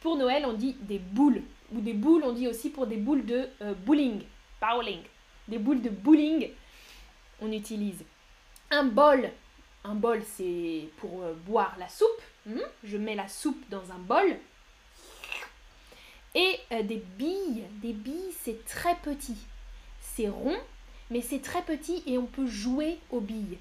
Pour 0.00 0.16
Noël, 0.16 0.44
on 0.46 0.52
dit 0.52 0.76
des 0.80 0.98
boules, 0.98 1.42
ou 1.72 1.80
des 1.80 1.92
boules, 1.92 2.22
on 2.24 2.32
dit 2.32 2.48
aussi 2.48 2.70
pour 2.70 2.86
des 2.86 2.96
boules 2.96 3.24
de 3.24 3.48
euh, 3.62 3.74
bowling, 3.74 4.22
bowling. 4.60 5.00
Des 5.48 5.58
boules 5.58 5.82
de 5.82 5.90
bowling, 5.90 6.50
on 7.40 7.52
utilise 7.52 8.04
un 8.70 8.84
bol 8.84 9.30
un 9.86 9.94
bol, 9.94 10.20
c'est 10.24 10.88
pour 10.96 11.22
euh, 11.22 11.32
boire 11.46 11.76
la 11.78 11.88
soupe. 11.88 12.22
Hmm? 12.44 12.60
Je 12.82 12.96
mets 12.96 13.14
la 13.14 13.28
soupe 13.28 13.62
dans 13.70 13.92
un 13.92 13.98
bol. 13.98 14.36
Et 16.34 16.58
euh, 16.72 16.82
des 16.82 17.02
billes. 17.18 17.64
Des 17.82 17.92
billes, 17.92 18.34
c'est 18.42 18.64
très 18.64 18.96
petit. 18.96 19.36
C'est 20.00 20.28
rond, 20.28 20.56
mais 21.10 21.20
c'est 21.20 21.40
très 21.40 21.62
petit 21.62 22.02
et 22.06 22.18
on 22.18 22.26
peut 22.26 22.46
jouer 22.46 22.98
aux 23.10 23.20
billes. 23.20 23.58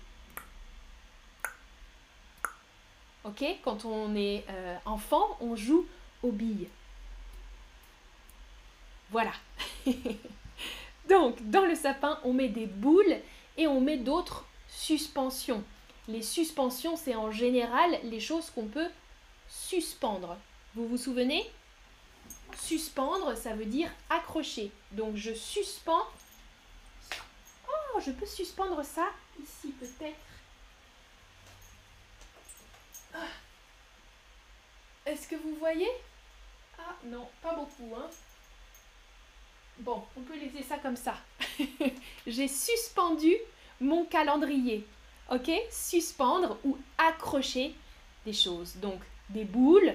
Quand 3.64 3.86
on 3.86 4.16
est 4.16 4.46
euh, 4.50 4.78
enfant, 4.86 5.38
on 5.40 5.56
joue 5.56 5.86
aux 6.22 6.32
billes. 6.32 6.68
Voilà. 9.10 9.32
Donc, 11.10 11.42
dans 11.50 11.66
le 11.66 11.76
sapin, 11.76 12.20
on 12.24 12.34
met 12.34 12.50
des 12.50 12.66
boules 12.66 13.18
et 13.58 13.68
on 13.68 13.82
met 13.82 13.98
d'autres 13.98 14.46
suspensions. 14.68 15.64
Les 16.08 16.22
suspensions, 16.22 16.98
c'est 16.98 17.16
en 17.16 17.32
général 17.32 18.00
les 18.04 18.20
choses 18.20 18.50
qu'on 18.52 18.68
peut 18.68 18.90
suspendre. 19.48 20.38
Vous 20.76 20.88
vous 20.88 20.98
souvenez? 20.98 21.50
Suspendre, 22.58 23.36
ça 23.36 23.56
veut 23.56 23.66
dire 23.66 23.90
accrocher. 24.10 24.72
Donc 24.92 25.16
je 25.16 25.34
suspends. 25.34 26.06
Oh, 27.68 28.00
je 28.00 28.12
peux 28.12 28.26
suspendre 28.26 28.84
ça 28.84 29.08
ici 29.42 29.74
peut-être. 29.80 30.16
Ah. 33.16 33.20
Est-ce 35.06 35.28
que 35.28 35.36
vous 35.36 35.56
voyez? 35.56 35.90
Ah 36.78 36.96
non, 37.06 37.28
pas 37.42 37.56
beaucoup. 37.56 37.96
Hein. 37.96 38.10
Bon, 39.80 40.04
on 40.18 40.22
peut 40.22 40.38
laisser 40.38 40.64
ça 40.64 40.78
comme 40.78 40.96
ça. 40.96 41.16
J'ai 42.28 42.48
suspendu 42.48 43.34
mon 43.80 44.06
calendrier 44.06 44.86
ok? 45.32 45.52
Suspendre 45.70 46.58
ou 46.64 46.78
accrocher 46.98 47.74
des 48.26 48.34
choses. 48.34 48.76
Donc 48.78 49.00
des 49.30 49.44
boules, 49.44 49.94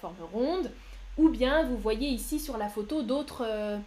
forme 0.00 0.16
ronde, 0.32 0.70
ou 1.16 1.28
bien 1.28 1.64
vous 1.64 1.76
voyez 1.76 2.08
ici 2.08 2.40
sur 2.40 2.56
la 2.56 2.68
photo 2.68 3.02
d'autres 3.02 3.44
euh, 3.46 3.78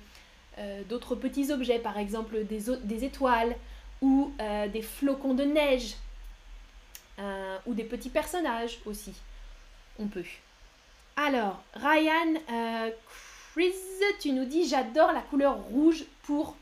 euh, 0.58 1.16
petits 1.22 1.52
objets, 1.52 1.80
par 1.80 1.98
exemple 1.98 2.44
des, 2.46 2.66
des 2.84 3.04
étoiles 3.04 3.56
ou 4.02 4.32
euh, 4.40 4.68
des 4.68 4.82
flocons 4.82 5.34
de 5.34 5.44
neige 5.44 5.96
ou 7.66 7.74
des 7.74 7.84
petits 7.84 8.10
personnages 8.10 8.80
aussi. 8.86 9.14
On 10.00 10.08
peut. 10.08 10.24
Alors, 11.16 11.62
Ryan, 11.74 12.36
Chris, 13.54 13.74
tu 14.20 14.32
nous 14.32 14.46
dis 14.46 14.68
j'adore 14.68 15.12
la 15.12 15.22
couleur 15.22 15.58
rouge 15.58 16.06
pour 16.24 16.56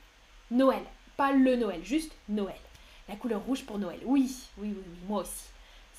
Noël. 0.49 0.83
Pas 1.15 1.31
le 1.31 1.55
Noël, 1.55 1.83
juste 1.83 2.11
Noël. 2.29 2.57
La 3.07 3.15
couleur 3.15 3.41
rouge 3.41 3.63
pour 3.63 3.77
Noël. 3.77 3.99
Oui, 4.05 4.35
oui, 4.57 4.69
oui, 4.69 4.83
oui 4.85 4.97
moi 5.07 5.21
aussi. 5.21 5.45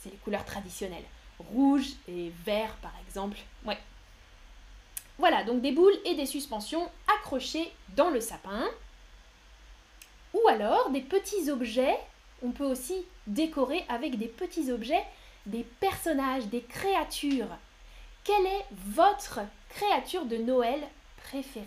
C'est 0.00 0.10
les 0.10 0.16
couleurs 0.16 0.44
traditionnelles. 0.44 1.04
Rouge 1.38 1.86
et 2.08 2.32
vert, 2.44 2.74
par 2.82 2.92
exemple. 3.06 3.38
Ouais. 3.64 3.78
Voilà, 5.18 5.44
donc 5.44 5.60
des 5.60 5.72
boules 5.72 5.98
et 6.04 6.14
des 6.14 6.26
suspensions 6.26 6.88
accrochées 7.16 7.72
dans 7.96 8.10
le 8.10 8.20
sapin. 8.20 8.68
Ou 10.34 10.48
alors 10.48 10.90
des 10.90 11.00
petits 11.00 11.50
objets. 11.50 11.98
On 12.42 12.50
peut 12.50 12.64
aussi 12.64 13.04
décorer 13.26 13.84
avec 13.88 14.18
des 14.18 14.28
petits 14.28 14.70
objets 14.70 15.04
des 15.46 15.64
personnages, 15.80 16.46
des 16.46 16.62
créatures. 16.62 17.56
Quelle 18.24 18.46
est 18.46 18.66
votre 18.70 19.40
créature 19.70 20.26
de 20.26 20.36
Noël 20.36 20.80
préférée? 21.24 21.66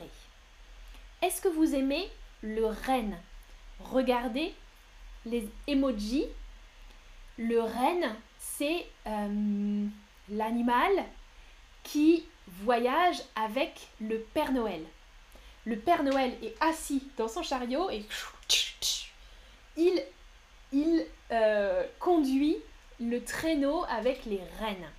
Est-ce 1.22 1.42
que 1.42 1.48
vous 1.48 1.76
aimez 1.76 2.10
le 2.42 2.68
renne? 2.68 3.18
Regardez 3.80 4.54
les 5.26 5.48
emojis, 5.68 6.26
le 7.38 7.62
renne, 7.62 8.16
c'est 8.38 8.86
euh, 9.08 9.86
l'animal 10.30 10.92
qui 11.84 12.26
voyage 12.48 13.22
avec 13.36 13.88
le 14.00 14.20
Père 14.20 14.52
Noël. 14.52 14.84
Le 15.66 15.78
Père 15.78 16.04
Noël 16.04 16.34
est 16.44 16.56
assis 16.60 17.04
dans 17.18 17.28
son 17.28 17.44
chariot 17.44 17.90
et 17.90 18.04
il, 19.78 20.04
il 20.72 21.06
euh, 21.32 21.86
conduit 22.00 22.58
le 23.00 23.24
traîneau 23.24 23.84
avec 23.90 24.26
les 24.26 24.42
rennes. 24.60 24.90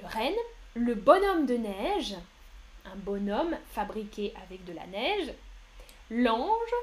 Le 0.00 0.06
renne, 0.06 0.34
le 0.74 0.94
bonhomme 0.94 1.46
de 1.46 1.56
neige, 1.56 2.16
un 2.84 2.96
bonhomme 2.96 3.56
fabriqué 3.70 4.32
avec 4.44 4.64
de 4.64 4.72
la 4.72 4.86
neige, 4.86 5.32
l'ange, 6.10 6.74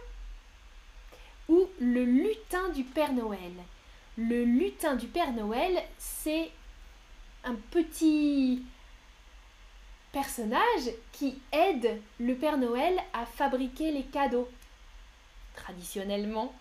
ou 1.48 1.68
le 1.80 2.04
lutin 2.04 2.70
du 2.70 2.84
Père 2.84 3.14
Noël. 3.14 3.54
Le 4.18 4.44
lutin 4.44 4.96
du 4.96 5.08
Père 5.08 5.32
Noël, 5.34 5.84
c'est 5.98 6.52
un 7.44 7.56
petit 7.72 8.64
personnage 10.12 10.92
qui 11.12 11.42
aide 11.52 12.02
le 12.20 12.36
Père 12.36 12.58
Noël 12.58 13.00
à 13.14 13.26
fabriquer 13.26 13.92
les 13.92 14.04
cadeaux. 14.04 14.50
Traditionnellement, 15.56 16.54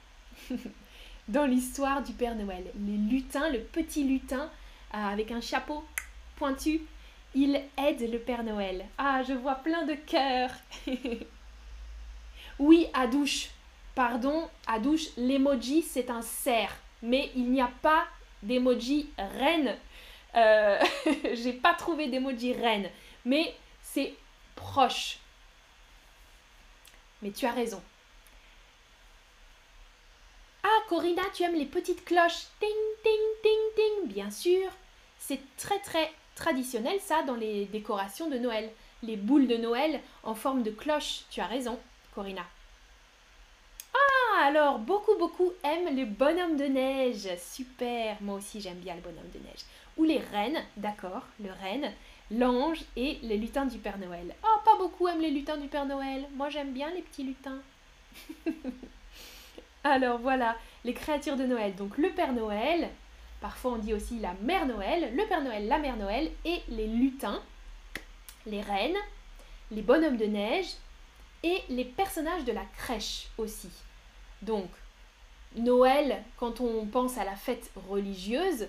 dans 1.28 1.44
l'histoire 1.44 2.02
du 2.02 2.12
Père 2.12 2.34
Noël, 2.34 2.64
les 2.86 2.96
lutins, 2.96 3.48
le 3.50 3.60
petit 3.60 4.04
lutin 4.04 4.50
euh, 4.94 5.12
avec 5.12 5.30
un 5.30 5.40
chapeau 5.40 5.84
pointu. 6.36 6.80
Il 7.34 7.60
aide 7.76 8.10
le 8.10 8.18
Père 8.18 8.42
Noël. 8.42 8.86
Ah, 8.96 9.22
je 9.22 9.34
vois 9.34 9.56
plein 9.56 9.84
de 9.84 9.94
cœurs. 9.94 10.50
oui, 12.58 12.86
à 12.94 13.06
douche. 13.06 13.50
Pardon, 13.94 14.48
à 14.66 14.78
douche, 14.78 15.08
l'emoji 15.16 15.82
c'est 15.82 16.08
un 16.08 16.22
cerf. 16.22 16.74
Mais 17.02 17.30
il 17.34 17.50
n'y 17.50 17.60
a 17.60 17.70
pas 17.82 18.06
d'emoji 18.42 19.10
reine. 19.18 19.76
Euh, 20.34 20.78
J'ai 21.34 21.52
pas 21.52 21.74
trouvé 21.74 22.08
d'emoji 22.08 22.54
reine. 22.54 22.88
Mais 23.24 23.54
c'est 23.82 24.14
proche. 24.54 25.18
Mais 27.22 27.30
tu 27.30 27.44
as 27.46 27.52
raison. 27.52 27.82
Corinna, 30.88 31.20
tu 31.34 31.42
aimes 31.42 31.54
les 31.54 31.66
petites 31.66 32.02
cloches 32.06 32.46
Ting, 32.58 32.70
ting, 33.02 33.12
ting, 33.42 33.74
ting, 33.76 34.08
bien 34.08 34.30
sûr. 34.30 34.70
C'est 35.18 35.40
très, 35.58 35.78
très 35.80 36.10
traditionnel, 36.34 36.98
ça, 36.98 37.22
dans 37.24 37.34
les 37.34 37.66
décorations 37.66 38.30
de 38.30 38.38
Noël. 38.38 38.70
Les 39.02 39.16
boules 39.16 39.46
de 39.46 39.58
Noël 39.58 40.00
en 40.22 40.34
forme 40.34 40.62
de 40.62 40.70
cloche. 40.70 41.24
Tu 41.30 41.42
as 41.42 41.46
raison, 41.46 41.78
Corinna. 42.14 42.40
Ah, 43.92 44.46
alors, 44.46 44.78
beaucoup, 44.78 45.14
beaucoup 45.18 45.52
aiment 45.62 45.94
les 45.94 46.06
bonhommes 46.06 46.56
de 46.56 46.64
neige. 46.64 47.28
Super, 47.38 48.16
moi 48.22 48.36
aussi 48.36 48.62
j'aime 48.62 48.78
bien 48.78 48.94
le 48.94 49.02
bonhomme 49.02 49.30
de 49.34 49.40
neige. 49.40 49.66
Ou 49.98 50.04
les 50.04 50.20
reines, 50.20 50.64
d'accord, 50.78 51.26
le 51.38 51.50
renne, 51.52 51.92
l'ange 52.30 52.80
et 52.96 53.18
les 53.22 53.36
lutins 53.36 53.66
du 53.66 53.76
Père 53.76 53.98
Noël. 53.98 54.34
Oh, 54.42 54.60
pas 54.64 54.78
beaucoup 54.78 55.06
aiment 55.06 55.20
les 55.20 55.32
lutins 55.32 55.58
du 55.58 55.68
Père 55.68 55.84
Noël. 55.84 56.26
Moi 56.34 56.48
j'aime 56.48 56.72
bien 56.72 56.90
les 56.92 57.02
petits 57.02 57.24
lutins. 57.24 57.60
Alors 59.84 60.18
voilà, 60.18 60.56
les 60.84 60.94
créatures 60.94 61.36
de 61.36 61.44
Noël. 61.44 61.74
Donc 61.74 61.98
le 61.98 62.10
Père 62.10 62.32
Noël, 62.32 62.88
parfois 63.40 63.72
on 63.72 63.78
dit 63.78 63.94
aussi 63.94 64.18
la 64.18 64.34
Mère 64.42 64.66
Noël, 64.66 65.14
le 65.14 65.26
Père 65.26 65.42
Noël, 65.42 65.68
la 65.68 65.78
Mère 65.78 65.96
Noël 65.96 66.30
et 66.44 66.62
les 66.68 66.86
lutins, 66.86 67.42
les 68.46 68.60
reines, 68.60 68.96
les 69.70 69.82
bonhommes 69.82 70.16
de 70.16 70.26
neige 70.26 70.74
et 71.42 71.62
les 71.68 71.84
personnages 71.84 72.44
de 72.44 72.52
la 72.52 72.64
crèche 72.76 73.28
aussi. 73.38 73.70
Donc 74.42 74.68
Noël, 75.56 76.22
quand 76.36 76.60
on 76.60 76.86
pense 76.86 77.18
à 77.18 77.24
la 77.24 77.36
fête 77.36 77.70
religieuse, 77.88 78.68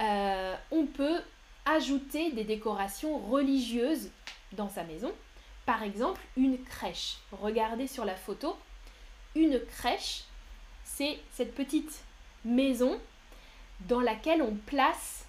euh, 0.00 0.54
on 0.70 0.86
peut 0.86 1.20
ajouter 1.64 2.32
des 2.32 2.44
décorations 2.44 3.18
religieuses 3.18 4.10
dans 4.52 4.68
sa 4.68 4.84
maison. 4.84 5.12
Par 5.64 5.82
exemple, 5.82 6.20
une 6.36 6.62
crèche. 6.62 7.18
Regardez 7.32 7.86
sur 7.86 8.04
la 8.04 8.14
photo. 8.14 8.56
Une 9.34 9.60
crèche, 9.60 10.24
c'est 10.96 11.18
cette 11.30 11.54
petite 11.54 12.02
maison 12.44 12.98
dans 13.80 14.00
laquelle 14.00 14.40
on 14.40 14.54
place 14.54 15.26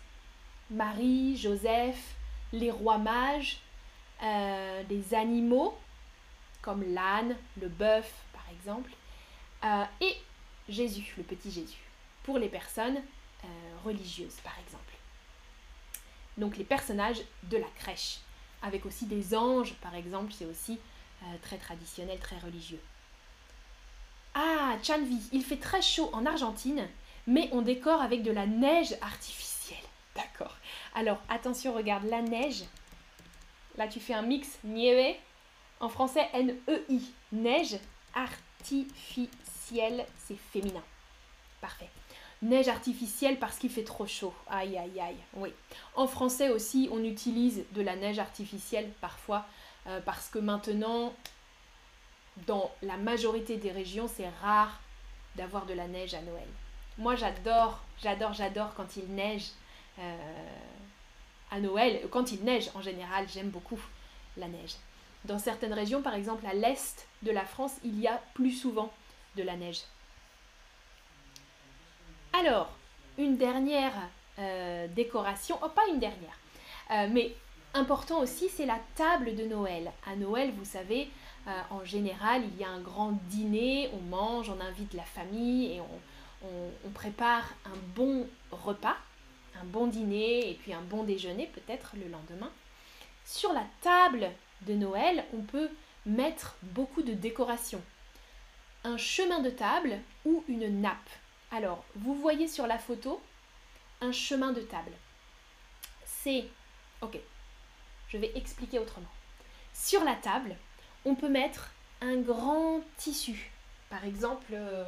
Marie, 0.72 1.36
Joseph, 1.36 2.16
les 2.54 2.72
rois 2.72 2.98
mages, 2.98 3.60
euh, 4.24 4.84
des 4.84 5.14
animaux 5.14 5.78
comme 6.62 6.84
l'âne, 6.94 7.36
le 7.62 7.68
bœuf 7.68 8.14
par 8.32 8.46
exemple, 8.54 8.92
euh, 9.66 9.84
et 10.00 10.16
Jésus, 10.70 11.14
le 11.18 11.24
petit 11.24 11.52
Jésus, 11.52 11.84
pour 12.24 12.38
les 12.38 12.50
personnes 12.50 12.98
euh, 12.98 13.48
religieuses 13.84 14.38
par 14.44 14.58
exemple. 14.66 14.94
Donc 16.38 16.56
les 16.56 16.64
personnages 16.64 17.22
de 17.44 17.58
la 17.58 17.68
crèche, 17.76 18.20
avec 18.62 18.86
aussi 18.86 19.06
des 19.06 19.36
anges 19.36 19.74
par 19.82 19.96
exemple, 19.96 20.32
c'est 20.32 20.46
aussi 20.46 20.80
très 21.42 21.58
traditionnel, 21.58 22.20
très 22.20 22.38
religieux. 22.38 22.80
Ah, 24.40 24.76
Chanvi, 24.84 25.20
il 25.32 25.44
fait 25.44 25.58
très 25.58 25.82
chaud 25.82 26.12
en 26.14 26.28
Argentine, 26.28 26.88
mais 27.26 27.50
on 27.54 27.64
décore 27.64 28.04
avec 28.04 28.22
de 28.22 28.32
la 28.32 28.46
neige 28.46 28.96
artificielle. 29.02 29.80
D'accord. 30.16 30.56
Alors, 30.94 31.18
attention, 31.28 31.74
regarde, 31.74 32.06
la 32.06 32.22
neige. 32.22 32.64
Là, 33.78 33.88
tu 33.88 34.00
fais 34.00 34.14
un 34.14 34.22
mix 34.22 34.60
nieve. 34.64 35.16
En 35.80 35.90
français, 35.90 36.30
N-E-I. 36.34 37.02
Neige 37.32 37.80
artificielle, 38.14 40.06
c'est 40.28 40.38
féminin. 40.54 40.84
Parfait. 41.60 41.90
Neige 42.44 42.68
artificielle 42.68 43.40
parce 43.40 43.58
qu'il 43.58 43.72
fait 43.72 43.84
trop 43.84 44.06
chaud. 44.06 44.36
Aïe, 44.48 44.78
aïe, 44.78 45.00
aïe. 45.00 45.18
Oui. 45.34 45.52
En 45.96 46.06
français 46.06 46.50
aussi, 46.50 46.90
on 46.92 47.04
utilise 47.04 47.64
de 47.72 47.82
la 47.82 47.96
neige 47.96 48.20
artificielle 48.20 48.92
parfois 49.02 49.48
euh, 49.88 50.00
parce 50.02 50.30
que 50.30 50.38
maintenant, 50.38 51.14
dans 52.46 52.72
la 52.82 52.98
majorité 52.98 53.58
des 53.58 53.72
régions, 53.72 54.08
c'est 54.08 54.30
rare 54.42 54.80
d'avoir 55.36 55.66
de 55.66 55.74
la 55.74 55.88
neige 55.88 56.14
à 56.14 56.22
Noël. 56.22 56.48
Moi, 56.98 57.16
j'adore, 57.16 57.80
j'adore, 58.02 58.34
j'adore 58.34 58.74
quand 58.76 58.98
il 58.98 59.08
neige 59.14 59.52
euh, 60.00 60.16
à 61.52 61.60
Noël. 61.60 62.02
Quand 62.12 62.32
il 62.32 62.44
neige, 62.44 62.70
en 62.76 62.82
général, 62.82 63.26
j'aime 63.30 63.50
beaucoup 63.50 63.80
la 64.38 64.48
neige. 64.48 64.76
Dans 65.26 65.40
certaines 65.40 65.74
régions, 65.74 66.02
par 66.02 66.14
exemple 66.14 66.46
à 66.46 66.54
l'est 66.54 67.08
de 67.24 67.32
la 67.32 67.44
France, 67.44 67.74
il 67.84 68.00
y 68.00 68.08
a 68.08 68.22
plus 68.34 68.52
souvent 68.52 68.92
de 69.36 69.44
la 69.44 69.56
neige. 69.56 69.82
Alors, 72.34 72.70
une 73.18 73.38
dernière 73.38 73.94
euh, 74.40 74.88
décoration, 74.90 75.58
oh 75.64 75.70
pas 75.70 75.88
une 75.92 76.00
dernière, 76.00 76.38
euh, 76.92 77.08
mais 77.12 77.36
important 77.74 78.20
aussi, 78.20 78.50
c'est 78.50 78.66
la 78.66 78.80
table 78.96 79.36
de 79.36 79.46
Noël. 79.46 79.92
À 80.06 80.16
Noël, 80.16 80.52
vous 80.56 80.66
savez, 80.66 81.10
euh, 81.48 81.62
en 81.70 81.86
général, 81.86 82.44
il 82.44 82.60
y 82.60 82.66
a 82.66 82.70
un 82.70 82.82
grand 82.82 83.14
dîner, 83.30 83.90
on 83.94 84.02
mange, 84.02 84.50
on 84.50 84.60
invite 84.60 84.94
la 84.94 85.04
famille 85.04 85.74
et 85.74 85.82
on, 85.82 85.88
prépare 86.94 87.46
un 87.66 87.78
bon 87.96 88.28
repas, 88.52 88.96
un 89.60 89.66
bon 89.66 89.88
dîner 89.88 90.50
et 90.50 90.54
puis 90.54 90.74
un 90.74 90.82
bon 90.82 91.04
déjeuner 91.04 91.48
peut-être 91.48 91.96
le 91.96 92.08
lendemain. 92.08 92.52
Sur 93.26 93.54
la 93.54 93.66
table 93.82 94.32
de 94.62 94.74
Noël, 94.74 95.26
on 95.34 95.42
peut 95.42 95.70
mettre 96.06 96.56
beaucoup 96.62 97.02
de 97.02 97.14
décorations. 97.14 97.82
Un 98.84 98.98
chemin 98.98 99.40
de 99.42 99.50
table 99.50 100.00
ou 100.26 100.44
une 100.48 100.82
nappe. 100.82 101.10
Alors, 101.52 101.84
vous 101.96 102.16
voyez 102.16 102.48
sur 102.48 102.66
la 102.66 102.78
photo 102.78 103.22
un 104.02 104.12
chemin 104.12 104.52
de 104.52 104.62
table. 104.62 104.94
C'est... 106.06 106.46
Ok, 107.02 107.20
je 108.08 108.18
vais 108.18 108.32
expliquer 108.36 108.80
autrement. 108.80 109.10
Sur 109.74 110.04
la 110.04 110.16
table, 110.16 110.56
on 111.08 111.16
peut 111.16 111.30
mettre 111.30 111.72
un 112.02 112.18
grand 112.18 112.82
tissu. 112.98 113.50
Par 113.90 114.04
exemple, 114.04 114.52
euh, 114.52 114.84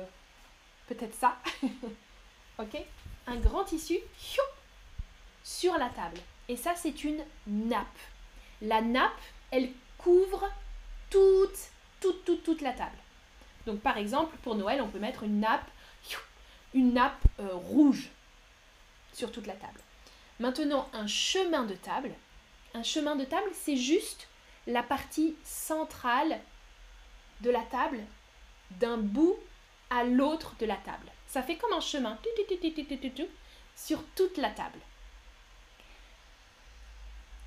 peut-être 0.87 1.15
ça. 1.15 1.37
ok 2.59 2.77
Un 3.25 3.37
grand 3.37 3.63
tissu 3.63 3.97
sur 5.43 5.77
la 5.77 5.89
table. 5.89 6.19
Et 6.49 6.57
ça, 6.57 6.73
c'est 6.75 7.05
une 7.05 7.23
nappe. 7.47 7.87
La 8.61 8.81
nappe, 8.81 9.21
elle 9.51 9.71
couvre 9.97 10.51
toute, 11.09 11.71
toute, 12.01 12.25
toute, 12.25 12.43
toute 12.43 12.61
la 12.61 12.73
table. 12.73 12.97
Donc, 13.65 13.79
par 13.79 13.97
exemple, 13.97 14.35
pour 14.43 14.55
Noël, 14.55 14.81
on 14.81 14.87
peut 14.87 14.99
mettre 14.99 15.23
une 15.23 15.39
nappe, 15.39 15.69
une 16.73 16.93
nappe 16.93 17.23
euh, 17.39 17.53
rouge 17.53 18.09
sur 19.13 19.31
toute 19.31 19.47
la 19.47 19.55
table. 19.55 19.79
Maintenant, 20.39 20.89
un 20.91 21.07
chemin 21.07 21.63
de 21.63 21.75
table. 21.75 22.11
Un 22.73 22.83
chemin 22.83 23.15
de 23.15 23.23
table, 23.23 23.49
c'est 23.53 23.77
juste 23.77 24.27
la 24.69 24.83
partie 24.83 25.35
centrale 25.43 26.39
de 27.41 27.49
la 27.49 27.61
table 27.63 27.99
d'un 28.79 28.97
bout 28.97 29.35
à 29.89 30.03
l'autre 30.03 30.55
de 30.59 30.65
la 30.65 30.75
table. 30.75 31.11
Ça 31.27 31.41
fait 31.41 31.57
comme 31.57 31.73
un 31.73 31.81
chemin 31.81 32.17
sur 33.75 34.03
toute 34.15 34.37
la 34.37 34.49
table. 34.49 34.79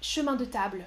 Chemin 0.00 0.34
de 0.34 0.44
table 0.44 0.84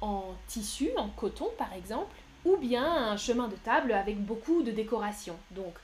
en 0.00 0.34
tissu, 0.46 0.90
en 0.96 1.08
coton 1.08 1.50
par 1.58 1.72
exemple, 1.72 2.16
ou 2.44 2.56
bien 2.56 2.84
un 2.84 3.16
chemin 3.16 3.48
de 3.48 3.56
table 3.56 3.92
avec 3.92 4.18
beaucoup 4.18 4.62
de 4.62 4.70
décoration. 4.70 5.36
Donc 5.50 5.74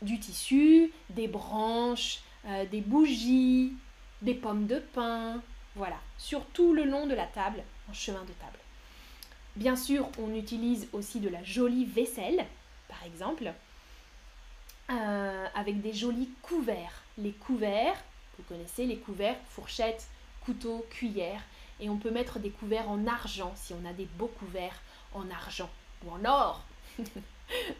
du 0.00 0.18
tissu, 0.18 0.92
des 1.10 1.28
branches, 1.28 2.20
euh, 2.46 2.64
des 2.66 2.80
bougies, 2.80 3.74
des 4.22 4.34
pommes 4.34 4.66
de 4.66 4.78
pin, 4.78 5.42
voilà, 5.74 5.98
sur 6.16 6.44
tout 6.46 6.72
le 6.72 6.84
long 6.84 7.06
de 7.06 7.14
la 7.14 7.26
table, 7.26 7.62
en 7.88 7.92
chemin 7.92 8.22
de 8.22 8.32
table. 8.32 8.61
Bien 9.56 9.76
sûr, 9.76 10.08
on 10.18 10.34
utilise 10.34 10.88
aussi 10.92 11.20
de 11.20 11.28
la 11.28 11.42
jolie 11.44 11.84
vaisselle, 11.84 12.46
par 12.88 13.02
exemple, 13.04 13.52
euh, 14.90 15.46
avec 15.54 15.82
des 15.82 15.92
jolis 15.92 16.30
couverts. 16.40 17.02
Les 17.18 17.32
couverts, 17.32 18.02
vous 18.38 18.44
connaissez 18.44 18.86
les 18.86 18.96
couverts, 18.96 19.36
fourchettes, 19.50 20.06
couteaux, 20.44 20.86
cuillères. 20.90 21.42
Et 21.80 21.90
on 21.90 21.98
peut 21.98 22.10
mettre 22.10 22.38
des 22.38 22.50
couverts 22.50 22.88
en 22.88 23.06
argent 23.06 23.52
si 23.56 23.74
on 23.74 23.88
a 23.88 23.92
des 23.92 24.08
beaux 24.16 24.32
couverts 24.38 24.80
en 25.14 25.28
argent 25.30 25.68
ou 26.04 26.10
en 26.12 26.24
or. 26.24 26.62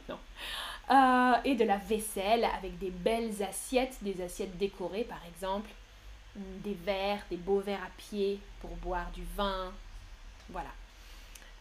non. 0.08 0.18
Euh, 0.90 1.34
et 1.44 1.54
de 1.54 1.64
la 1.64 1.78
vaisselle 1.78 2.44
avec 2.44 2.78
des 2.78 2.90
belles 2.90 3.42
assiettes, 3.42 3.96
des 4.02 4.20
assiettes 4.22 4.58
décorées 4.58 5.04
par 5.04 5.20
exemple, 5.26 5.70
des 6.36 6.74
verres, 6.74 7.22
des 7.30 7.36
beaux 7.36 7.60
verres 7.60 7.84
à 7.84 7.90
pied 7.96 8.40
pour 8.60 8.70
boire 8.76 9.10
du 9.12 9.22
vin. 9.36 9.72
Voilà. 10.50 10.70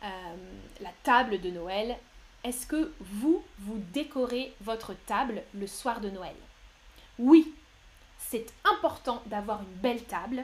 Euh, 0.03 0.35
la 0.81 0.91
table 1.03 1.39
de 1.41 1.49
Noël, 1.51 1.97
est-ce 2.43 2.65
que 2.65 2.91
vous, 2.99 3.43
vous 3.59 3.77
décorez 3.93 4.53
votre 4.61 4.93
table 5.05 5.43
le 5.53 5.67
soir 5.67 6.01
de 6.01 6.09
Noël? 6.09 6.35
Oui, 7.19 7.53
c'est 8.17 8.47
important 8.63 9.21
d'avoir 9.27 9.61
une 9.61 9.79
belle 9.81 10.03
table 10.03 10.43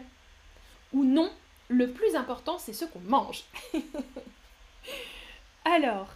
ou 0.93 1.03
non, 1.03 1.31
le 1.69 1.91
plus 1.91 2.15
important, 2.15 2.57
c'est 2.59 2.73
ce 2.73 2.85
qu'on 2.85 2.99
mange. 2.99 3.43
Alors, 5.65 6.07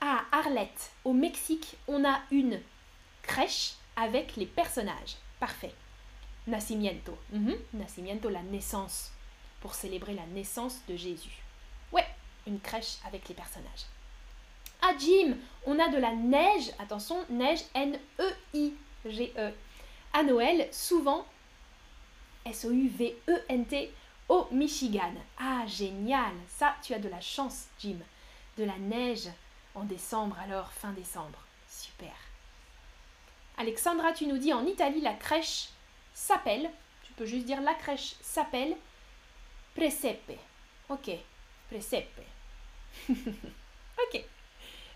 à 0.00 0.22
Arlette, 0.32 0.90
au 1.04 1.12
Mexique, 1.12 1.76
on 1.88 2.04
a 2.04 2.20
une 2.30 2.60
crèche 3.22 3.74
avec 3.96 4.36
les 4.36 4.46
personnages. 4.46 5.16
Parfait. 5.38 5.74
Nacimiento. 6.46 7.16
Mhm. 7.32 7.56
Nacimiento, 7.74 8.28
la 8.28 8.42
naissance. 8.42 9.12
Pour 9.60 9.74
célébrer 9.74 10.14
la 10.14 10.26
naissance 10.26 10.80
de 10.88 10.96
Jésus. 10.96 11.42
Crèche 12.58 12.96
avec 13.06 13.28
les 13.28 13.34
personnages. 13.34 13.86
À 14.82 14.96
Jim, 14.96 15.36
on 15.66 15.78
a 15.78 15.88
de 15.88 15.98
la 15.98 16.12
neige. 16.12 16.72
Attention, 16.78 17.24
neige 17.28 17.60
N-E-I-G-E. 17.74 19.52
À 20.12 20.22
Noël, 20.22 20.68
souvent 20.72 21.24
S-O-U-V-E-N-T 22.46 23.92
au 24.28 24.48
Michigan. 24.50 25.12
Ah, 25.38 25.66
génial 25.66 26.32
Ça, 26.48 26.74
tu 26.82 26.94
as 26.94 26.98
de 26.98 27.08
la 27.08 27.20
chance, 27.20 27.66
Jim. 27.78 27.98
De 28.56 28.64
la 28.64 28.78
neige 28.78 29.28
en 29.74 29.84
décembre, 29.84 30.36
alors 30.42 30.72
fin 30.72 30.92
décembre. 30.92 31.38
Super. 31.68 32.14
Alexandra, 33.58 34.12
tu 34.12 34.26
nous 34.26 34.38
dis 34.38 34.52
en 34.52 34.64
Italie, 34.66 35.00
la 35.00 35.14
crèche 35.14 35.68
s'appelle, 36.14 36.70
tu 37.02 37.12
peux 37.12 37.26
juste 37.26 37.44
dire 37.44 37.60
la 37.60 37.74
crèche 37.74 38.14
s'appelle 38.20 38.76
Presepe. 39.74 40.38
Ok, 40.88 41.10
Presepe. 41.70 42.22
ok, 43.10 44.24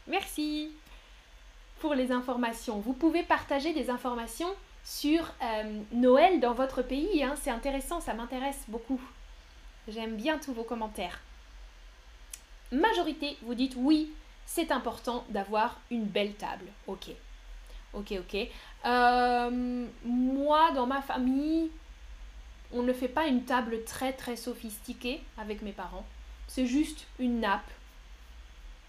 merci 0.06 0.72
pour 1.80 1.94
les 1.94 2.12
informations. 2.12 2.78
Vous 2.80 2.92
pouvez 2.92 3.22
partager 3.22 3.72
des 3.72 3.90
informations 3.90 4.54
sur 4.84 5.32
euh, 5.42 5.80
Noël 5.92 6.40
dans 6.40 6.54
votre 6.54 6.82
pays. 6.82 7.22
Hein. 7.22 7.34
C'est 7.40 7.50
intéressant, 7.50 8.00
ça 8.00 8.14
m'intéresse 8.14 8.62
beaucoup. 8.68 9.00
J'aime 9.88 10.16
bien 10.16 10.38
tous 10.38 10.52
vos 10.52 10.64
commentaires. 10.64 11.20
Majorité, 12.72 13.36
vous 13.42 13.54
dites 13.54 13.74
oui, 13.76 14.12
c'est 14.46 14.70
important 14.70 15.24
d'avoir 15.30 15.80
une 15.90 16.04
belle 16.04 16.34
table. 16.34 16.66
Ok. 16.86 17.10
Ok, 17.92 18.12
ok. 18.18 18.48
Euh, 18.86 19.86
moi, 20.04 20.72
dans 20.72 20.86
ma 20.86 21.00
famille, 21.00 21.70
on 22.72 22.82
ne 22.82 22.92
fait 22.92 23.08
pas 23.08 23.26
une 23.26 23.44
table 23.44 23.84
très 23.84 24.12
très 24.12 24.36
sophistiquée 24.36 25.22
avec 25.38 25.62
mes 25.62 25.72
parents. 25.72 26.06
C'est 26.48 26.66
juste 26.66 27.06
une 27.18 27.40
nappe 27.40 27.70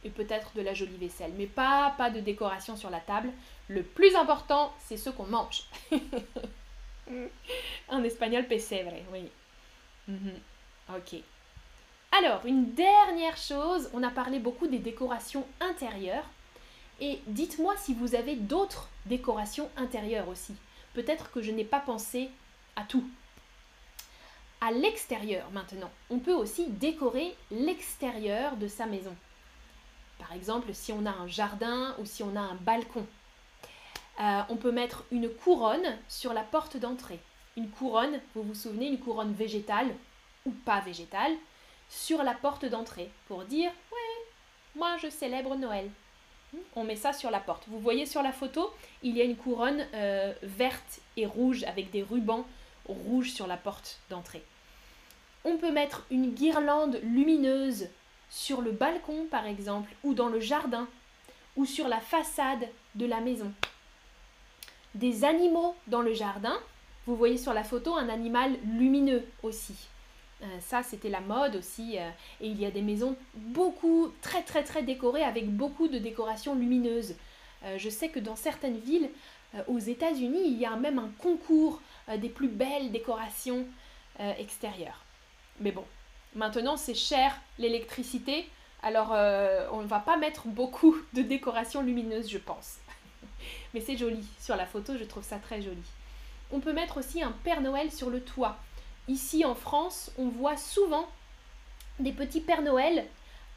et 0.05 0.09
peut-être 0.09 0.51
de 0.55 0.61
la 0.61 0.73
jolie 0.75 0.97
vaisselle, 0.97 1.33
mais 1.35 1.47
pas, 1.47 1.93
pas 1.97 2.11
de 2.11 2.19
décoration 2.19 2.77
sur 2.77 2.91
la 2.91 2.99
table. 2.99 3.29
Le 3.67 3.81
plus 3.81 4.15
important, 4.15 4.71
c'est 4.79 4.97
ce 4.97 5.09
qu'on 5.09 5.25
mange. 5.25 5.63
en 7.89 8.03
espagnol, 8.03 8.47
pesebre, 8.47 8.93
oui. 9.11 9.29
Mhm. 10.07 10.39
Ok. 10.95 11.19
Alors, 12.11 12.45
une 12.45 12.73
dernière 12.73 13.35
chose, 13.35 13.89
on 13.93 14.03
a 14.03 14.11
parlé 14.11 14.37
beaucoup 14.37 14.67
des 14.67 14.77
décorations 14.77 15.45
intérieures. 15.59 16.29
Et 17.01 17.19
dites-moi 17.25 17.75
si 17.77 17.95
vous 17.95 18.13
avez 18.13 18.35
d'autres 18.35 18.87
décorations 19.07 19.69
intérieures 19.75 20.29
aussi. 20.29 20.55
Peut-être 20.93 21.31
que 21.31 21.41
je 21.41 21.51
n'ai 21.51 21.65
pas 21.65 21.79
pensé 21.79 22.29
à 22.75 22.83
tout. 22.83 23.03
À 24.61 24.71
l'extérieur 24.71 25.49
maintenant, 25.51 25.91
on 26.09 26.19
peut 26.19 26.33
aussi 26.33 26.67
décorer 26.67 27.35
l'extérieur 27.51 28.55
de 28.55 28.67
sa 28.67 28.85
maison. 28.85 29.15
Par 30.19 30.33
exemple, 30.33 30.73
si 30.73 30.91
on 30.91 31.05
a 31.05 31.11
un 31.11 31.27
jardin 31.27 31.95
ou 31.99 32.05
si 32.05 32.23
on 32.23 32.35
a 32.35 32.41
un 32.41 32.55
balcon. 32.55 33.05
Euh, 34.19 34.41
on 34.49 34.55
peut 34.55 34.71
mettre 34.71 35.03
une 35.11 35.29
couronne 35.29 35.97
sur 36.07 36.33
la 36.33 36.43
porte 36.43 36.77
d'entrée. 36.77 37.19
Une 37.57 37.69
couronne, 37.69 38.19
vous 38.33 38.43
vous 38.43 38.55
souvenez, 38.55 38.87
une 38.87 38.99
couronne 38.99 39.33
végétale 39.33 39.93
ou 40.45 40.51
pas 40.51 40.79
végétale, 40.81 41.33
sur 41.89 42.23
la 42.23 42.33
porte 42.33 42.65
d'entrée 42.65 43.09
pour 43.27 43.43
dire 43.43 43.71
Ouais, 43.91 44.25
moi 44.75 44.97
je 44.97 45.09
célèbre 45.09 45.55
Noël. 45.55 45.89
On 46.75 46.83
met 46.83 46.95
ça 46.95 47.11
sur 47.11 47.31
la 47.31 47.39
porte. 47.39 47.63
Vous 47.67 47.79
voyez 47.79 48.05
sur 48.05 48.21
la 48.21 48.31
photo, 48.31 48.71
il 49.03 49.17
y 49.17 49.21
a 49.21 49.25
une 49.25 49.35
couronne 49.35 49.85
euh, 49.93 50.33
verte 50.43 51.01
et 51.17 51.25
rouge 51.25 51.63
avec 51.63 51.91
des 51.91 52.03
rubans 52.03 52.45
rouges 52.87 53.31
sur 53.31 53.47
la 53.47 53.57
porte 53.57 53.99
d'entrée. 54.09 54.43
On 55.43 55.57
peut 55.57 55.71
mettre 55.71 56.05
une 56.09 56.33
guirlande 56.33 56.99
lumineuse 57.03 57.87
sur 58.29 58.61
le 58.61 58.71
balcon 58.71 59.25
par 59.29 59.45
exemple, 59.45 59.91
ou 60.03 60.13
dans 60.13 60.29
le 60.29 60.39
jardin, 60.39 60.87
ou 61.55 61.65
sur 61.65 61.87
la 61.87 61.99
façade 61.99 62.67
de 62.95 63.05
la 63.05 63.21
maison. 63.21 63.51
Des 64.93 65.25
animaux 65.25 65.75
dans 65.87 66.01
le 66.01 66.13
jardin, 66.13 66.57
vous 67.05 67.15
voyez 67.15 67.37
sur 67.37 67.53
la 67.53 67.63
photo 67.63 67.95
un 67.95 68.09
animal 68.09 68.57
lumineux 68.65 69.23
aussi. 69.43 69.75
Euh, 70.41 70.45
ça, 70.59 70.83
c'était 70.83 71.09
la 71.09 71.21
mode 71.21 71.55
aussi. 71.55 71.97
Euh, 71.97 72.09
et 72.41 72.47
il 72.47 72.59
y 72.59 72.65
a 72.65 72.71
des 72.71 72.81
maisons 72.81 73.15
beaucoup, 73.33 74.11
très 74.21 74.43
très 74.43 74.63
très 74.63 74.83
décorées 74.83 75.23
avec 75.23 75.49
beaucoup 75.49 75.87
de 75.87 75.97
décorations 75.97 76.55
lumineuses. 76.55 77.15
Euh, 77.63 77.77
je 77.77 77.89
sais 77.89 78.09
que 78.09 78.19
dans 78.19 78.35
certaines 78.35 78.77
villes 78.77 79.09
aux 79.69 79.79
États-Unis, 79.79 80.41
il 80.47 80.57
y 80.57 80.65
a 80.65 80.75
même 80.75 80.99
un 80.99 81.09
concours 81.17 81.79
des 82.17 82.27
plus 82.27 82.49
belles 82.49 82.91
décorations 82.91 83.65
extérieures. 84.37 85.01
Mais 85.61 85.71
bon, 85.71 85.85
Maintenant, 86.35 86.75
c'est 86.75 86.95
cher 86.95 87.33
l'électricité, 87.57 88.49
alors 88.83 89.13
euh, 89.13 89.67
on 89.71 89.81
ne 89.81 89.87
va 89.87 89.99
pas 89.99 90.17
mettre 90.17 90.47
beaucoup 90.47 90.95
de 91.13 91.21
décorations 91.21 91.81
lumineuses, 91.81 92.29
je 92.29 92.37
pense. 92.37 92.75
Mais 93.73 93.79
c'est 93.79 93.97
joli. 93.97 94.23
Sur 94.39 94.57
la 94.57 94.65
photo, 94.65 94.97
je 94.97 95.05
trouve 95.05 95.23
ça 95.23 95.37
très 95.37 95.61
joli. 95.61 95.83
On 96.51 96.59
peut 96.59 96.73
mettre 96.73 96.97
aussi 96.97 97.23
un 97.23 97.31
Père 97.31 97.61
Noël 97.61 97.91
sur 97.91 98.09
le 98.09 98.21
toit. 98.21 98.57
Ici 99.07 99.45
en 99.45 99.55
France, 99.55 100.11
on 100.17 100.27
voit 100.27 100.57
souvent 100.57 101.07
des 101.99 102.11
petits 102.11 102.41
Pères 102.41 102.61
Noël 102.61 103.05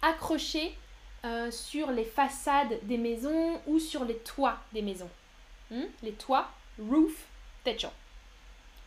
accrochés 0.01 0.75
euh, 1.25 1.51
sur 1.51 1.91
les 1.91 2.05
façades 2.05 2.79
des 2.85 2.97
maisons 2.97 3.61
ou 3.67 3.81
sur 3.81 4.05
les 4.05 4.17
toits 4.19 4.59
des 4.73 4.83
maisons. 4.83 5.11
Hmm? 5.71 5.85
Les 6.03 6.12
toits, 6.12 6.49
roof, 6.79 7.27
techo. 7.64 7.88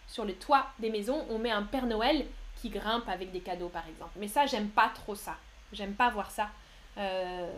Sur 0.08 0.23
les 0.23 0.34
toits 0.34 0.65
des 0.80 0.89
maisons, 0.89 1.25
on 1.30 1.39
met 1.39 1.51
un 1.51 1.63
Père 1.63 1.86
Noël 1.86 2.25
qui 2.62 2.69
grimpe 2.69 3.10
avec 3.10 3.32
des 3.32 3.39
cadeaux, 3.39 3.69
par 3.69 3.88
exemple. 3.88 4.12
Mais 4.17 4.28
ça, 4.28 4.45
j'aime 4.45 4.69
pas 4.69 4.91
trop 4.93 5.15
ça. 5.15 5.36
J'aime 5.74 5.93
pas 5.93 6.10
voir 6.10 6.30
ça. 6.30 6.50
Euh, 6.97 7.52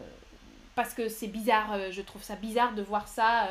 parce 0.76 0.94
que 0.94 1.10
c'est 1.10 1.28
bizarre, 1.28 1.74
euh, 1.74 1.92
je 1.92 2.02
trouve 2.02 2.24
ça 2.24 2.36
bizarre 2.36 2.74
de 2.74 2.82
voir 2.82 3.08
ça 3.08 3.50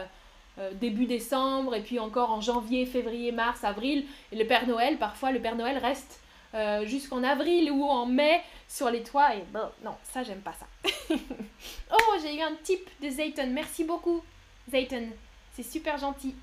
euh, 0.58 0.72
début 0.74 1.06
décembre 1.06 1.74
et 1.74 1.82
puis 1.82 1.98
encore 1.98 2.30
en 2.30 2.40
janvier, 2.40 2.86
février, 2.86 3.32
mars, 3.32 3.64
avril. 3.64 4.06
Et 4.32 4.36
le 4.36 4.46
Père 4.46 4.66
Noël, 4.66 4.98
parfois 4.98 5.30
le 5.30 5.40
Père 5.40 5.56
Noël 5.56 5.78
reste 5.78 6.20
jusqu'en 6.84 7.24
avril 7.24 7.70
ou 7.70 7.82
en 7.84 8.04
mai 8.04 8.42
sur 8.68 8.90
les 8.90 9.02
toits. 9.02 9.34
Et 9.34 9.42
bon, 9.52 9.70
non, 9.82 9.96
ça, 10.02 10.22
j'aime 10.22 10.42
pas 10.42 10.52
ça. 10.52 10.66
oh, 11.90 12.16
j'ai 12.22 12.36
eu 12.36 12.42
un 12.42 12.54
tip 12.62 12.90
de 13.00 13.08
Zayton. 13.08 13.48
Merci 13.50 13.84
beaucoup, 13.84 14.22
Zayton. 14.70 15.08
C'est 15.54 15.62
super 15.62 15.96
gentil. 15.96 16.34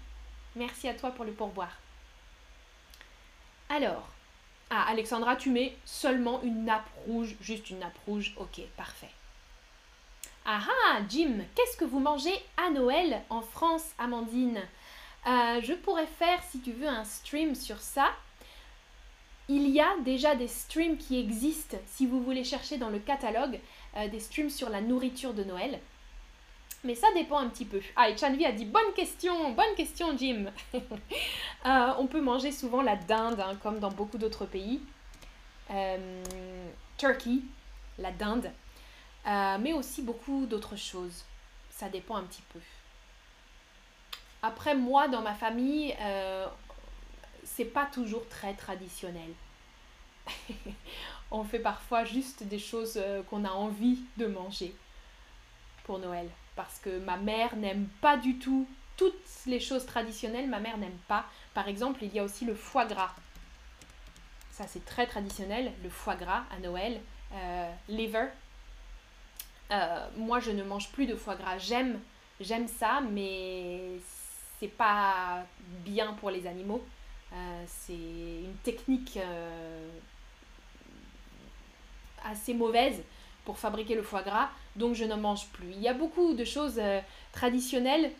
Merci 0.55 0.89
à 0.89 0.95
toi 0.95 1.11
pour 1.11 1.25
le 1.25 1.31
pourboire. 1.31 1.77
Alors, 3.69 4.09
ah, 4.69 4.85
Alexandra, 4.87 5.35
tu 5.35 5.49
mets 5.49 5.75
seulement 5.85 6.41
une 6.43 6.65
nappe 6.65 6.89
rouge, 7.07 7.35
juste 7.41 7.69
une 7.69 7.79
nappe 7.79 7.97
rouge. 8.05 8.33
Ok, 8.37 8.61
parfait. 8.77 9.09
Ah 10.45 10.61
ah, 10.87 10.99
Jim, 11.09 11.39
qu'est-ce 11.55 11.77
que 11.77 11.85
vous 11.85 11.99
mangez 11.99 12.33
à 12.57 12.69
Noël 12.69 13.21
en 13.29 13.41
France, 13.41 13.85
Amandine? 13.97 14.61
Euh, 15.27 15.61
Je 15.61 15.73
pourrais 15.73 16.07
faire, 16.07 16.41
si 16.49 16.59
tu 16.59 16.71
veux, 16.71 16.87
un 16.87 17.03
stream 17.03 17.55
sur 17.55 17.79
ça. 17.79 18.11
Il 19.47 19.69
y 19.69 19.79
a 19.79 19.97
déjà 20.05 20.35
des 20.35 20.47
streams 20.47 20.97
qui 20.97 21.19
existent, 21.19 21.77
si 21.87 22.05
vous 22.05 22.23
voulez 22.23 22.43
chercher 22.43 22.77
dans 22.77 22.89
le 22.89 22.99
catalogue, 22.99 23.59
euh, 23.97 24.07
des 24.07 24.19
streams 24.19 24.51
sur 24.51 24.69
la 24.69 24.81
nourriture 24.81 25.33
de 25.33 25.43
Noël. 25.43 25.79
Mais 26.83 26.95
ça 26.95 27.07
dépend 27.13 27.39
un 27.39 27.49
petit 27.49 27.65
peu. 27.65 27.81
Ah, 27.95 28.09
et 28.09 28.17
Chanvi 28.17 28.45
a 28.45 28.53
dit 28.53 28.63
bonne 28.63 28.93
question, 28.95 29.51
bonne 29.51 29.75
question, 29.75 30.17
Jim. 30.17 30.51
Euh, 31.65 31.93
on 31.97 32.07
peut 32.07 32.21
manger 32.21 32.53
souvent 32.53 32.81
la 32.81 32.95
dinde, 32.95 33.41
hein, 33.41 33.53
comme 33.61 33.79
dans 33.79 33.91
beaucoup 33.91 34.17
d'autres 34.17 34.45
pays. 34.45 34.79
Euh, 35.69 36.23
turkey, 36.97 37.39
la 37.97 38.11
dinde. 38.11 38.49
Euh, 39.27 39.57
mais 39.59 39.73
aussi 39.73 40.01
beaucoup 40.01 40.45
d'autres 40.45 40.77
choses. 40.77 41.25
Ça 41.69 41.89
dépend 41.89 42.15
un 42.15 42.23
petit 42.23 42.43
peu. 42.53 42.59
Après, 44.41 44.73
moi, 44.73 45.09
dans 45.09 45.21
ma 45.21 45.33
famille, 45.33 45.93
c'est 47.43 47.65
pas 47.65 47.87
toujours 47.87 48.25
très 48.29 48.53
traditionnel. 48.53 49.33
on 51.31 51.43
fait 51.43 51.59
parfois 51.59 52.05
juste 52.05 52.43
des 52.43 52.59
choses 52.59 53.03
qu'on 53.29 53.43
a 53.43 53.51
envie 53.51 53.99
de 54.15 54.27
manger 54.27 54.73
pour 55.83 55.99
Noël 55.99 56.29
parce 56.55 56.79
que 56.79 56.99
ma 56.99 57.17
mère 57.17 57.55
n'aime 57.55 57.87
pas 58.01 58.17
du 58.17 58.37
tout 58.37 58.67
toutes 58.99 59.13
les 59.45 59.61
choses 59.61 59.85
traditionnelles, 59.85 60.49
ma 60.49 60.59
mère 60.59 60.77
n'aime 60.77 60.97
pas. 61.07 61.25
Par 61.53 61.69
exemple, 61.69 62.03
il 62.03 62.13
y 62.13 62.19
a 62.19 62.23
aussi 62.23 62.43
le 62.43 62.53
foie 62.53 62.85
gras. 62.85 63.15
Ça, 64.51 64.65
c'est 64.67 64.83
très 64.83 65.07
traditionnel, 65.07 65.71
le 65.81 65.89
foie 65.89 66.15
gras 66.15 66.43
à 66.51 66.59
Noël. 66.59 66.99
Euh, 67.33 67.71
liver. 67.87 68.27
Euh, 69.71 70.07
moi, 70.17 70.41
je 70.41 70.51
ne 70.51 70.63
mange 70.63 70.89
plus 70.89 71.05
de 71.05 71.15
foie 71.15 71.35
gras. 71.35 71.57
J'aime, 71.59 71.99
j'aime 72.41 72.67
ça, 72.67 73.01
mais 73.09 73.91
c'est 74.59 74.67
pas 74.67 75.45
bien 75.85 76.13
pour 76.13 76.29
les 76.29 76.45
animaux. 76.45 76.83
Euh, 77.31 77.63
c'est 77.67 77.93
une 77.93 78.57
technique 78.63 79.17
assez 82.25 82.53
mauvaise 82.53 83.01
pour 83.49 83.57
fabriquer 83.57 83.95
le 83.95 84.03
foie 84.03 84.21
gras, 84.21 84.51
donc 84.75 84.93
je 84.93 85.05
n'en 85.05 85.17
mange 85.17 85.47
plus. 85.47 85.71
Il 85.71 85.81
y 85.81 85.87
a 85.87 85.93
beaucoup 85.95 86.35
de 86.35 86.45
choses 86.45 86.77
euh, 86.77 87.01
traditionnelles 87.31 88.11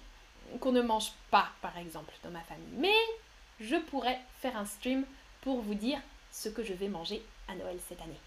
qu'on 0.59 0.71
ne 0.71 0.81
mange 0.81 1.11
pas, 1.29 1.49
par 1.61 1.77
exemple, 1.77 2.11
dans 2.23 2.31
ma 2.31 2.41
famille. 2.41 2.73
Mais 2.77 2.95
je 3.59 3.75
pourrais 3.75 4.19
faire 4.41 4.57
un 4.57 4.65
stream 4.65 5.05
pour 5.41 5.61
vous 5.61 5.75
dire 5.75 5.99
ce 6.31 6.49
que 6.49 6.63
je 6.63 6.73
vais 6.73 6.87
manger 6.87 7.21
à 7.47 7.53
Noël 7.53 7.77
cette 7.87 8.01
année. 8.01 8.19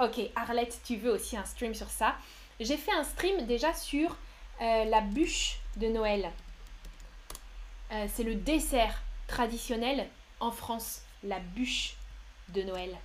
Ok, 0.00 0.18
Arlette, 0.34 0.80
tu 0.84 0.96
veux 0.96 1.12
aussi 1.12 1.36
un 1.36 1.44
stream 1.44 1.76
sur 1.76 1.88
ça? 1.88 2.16
J'ai 2.58 2.76
fait 2.76 2.90
un 2.90 3.04
stream 3.04 3.46
déjà 3.46 3.72
sur 3.72 4.16
la 4.58 5.00
bûche 5.00 5.60
de 5.76 5.86
Noël. 5.86 6.28
c'est 8.08 8.24
le 8.24 8.34
dessert 8.34 9.00
traditionnel 9.28 10.08
en 10.40 10.50
France, 10.50 11.02
la 11.22 11.38
bûche 11.38 11.94
de 12.48 12.62
Noël. 12.62 12.96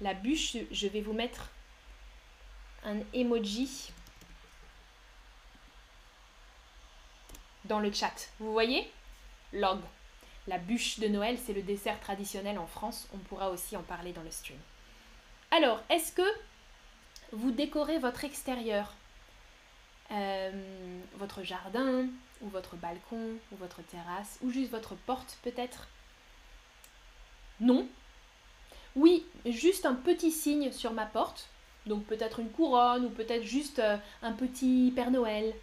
La 0.00 0.12
bûche, 0.12 0.56
je 0.72 0.88
vais 0.88 1.02
vous 1.02 1.12
mettre 1.12 1.50
un 2.84 2.98
emoji 3.12 3.92
dans 7.64 7.80
le 7.80 7.92
chat. 7.92 8.28
Vous 8.38 8.52
voyez? 8.52 8.90
Log. 9.52 9.80
La 10.46 10.58
bûche 10.58 10.98
de 10.98 11.08
Noël, 11.08 11.38
c'est 11.38 11.54
le 11.54 11.62
dessert 11.62 11.98
traditionnel 12.00 12.58
en 12.58 12.66
France. 12.66 13.08
On 13.14 13.18
pourra 13.18 13.50
aussi 13.50 13.76
en 13.76 13.82
parler 13.82 14.12
dans 14.12 14.22
le 14.22 14.30
stream. 14.30 14.58
Alors, 15.50 15.80
est-ce 15.88 16.12
que 16.12 16.22
vous 17.32 17.50
décorez 17.50 17.98
votre 17.98 18.24
extérieur? 18.24 18.92
Euh, 20.10 21.00
Votre 21.14 21.42
jardin, 21.42 22.06
ou 22.42 22.48
votre 22.48 22.76
balcon, 22.76 23.38
ou 23.52 23.56
votre 23.56 23.80
terrasse, 23.82 24.38
ou 24.42 24.50
juste 24.50 24.70
votre 24.70 24.94
porte 24.94 25.38
peut-être? 25.42 25.88
Non. 27.60 27.88
Oui, 28.96 29.24
juste 29.46 29.86
un 29.86 29.94
petit 29.94 30.30
signe 30.30 30.70
sur 30.72 30.92
ma 30.92 31.06
porte. 31.06 31.48
Donc 31.86 32.04
peut-être 32.04 32.40
une 32.40 32.50
couronne, 32.50 33.06
ou 33.06 33.10
peut-être 33.10 33.44
juste 33.44 33.78
euh, 33.78 33.96
un 34.22 34.32
petit 34.32 34.92
Père 34.94 35.10
Noël. 35.10 35.54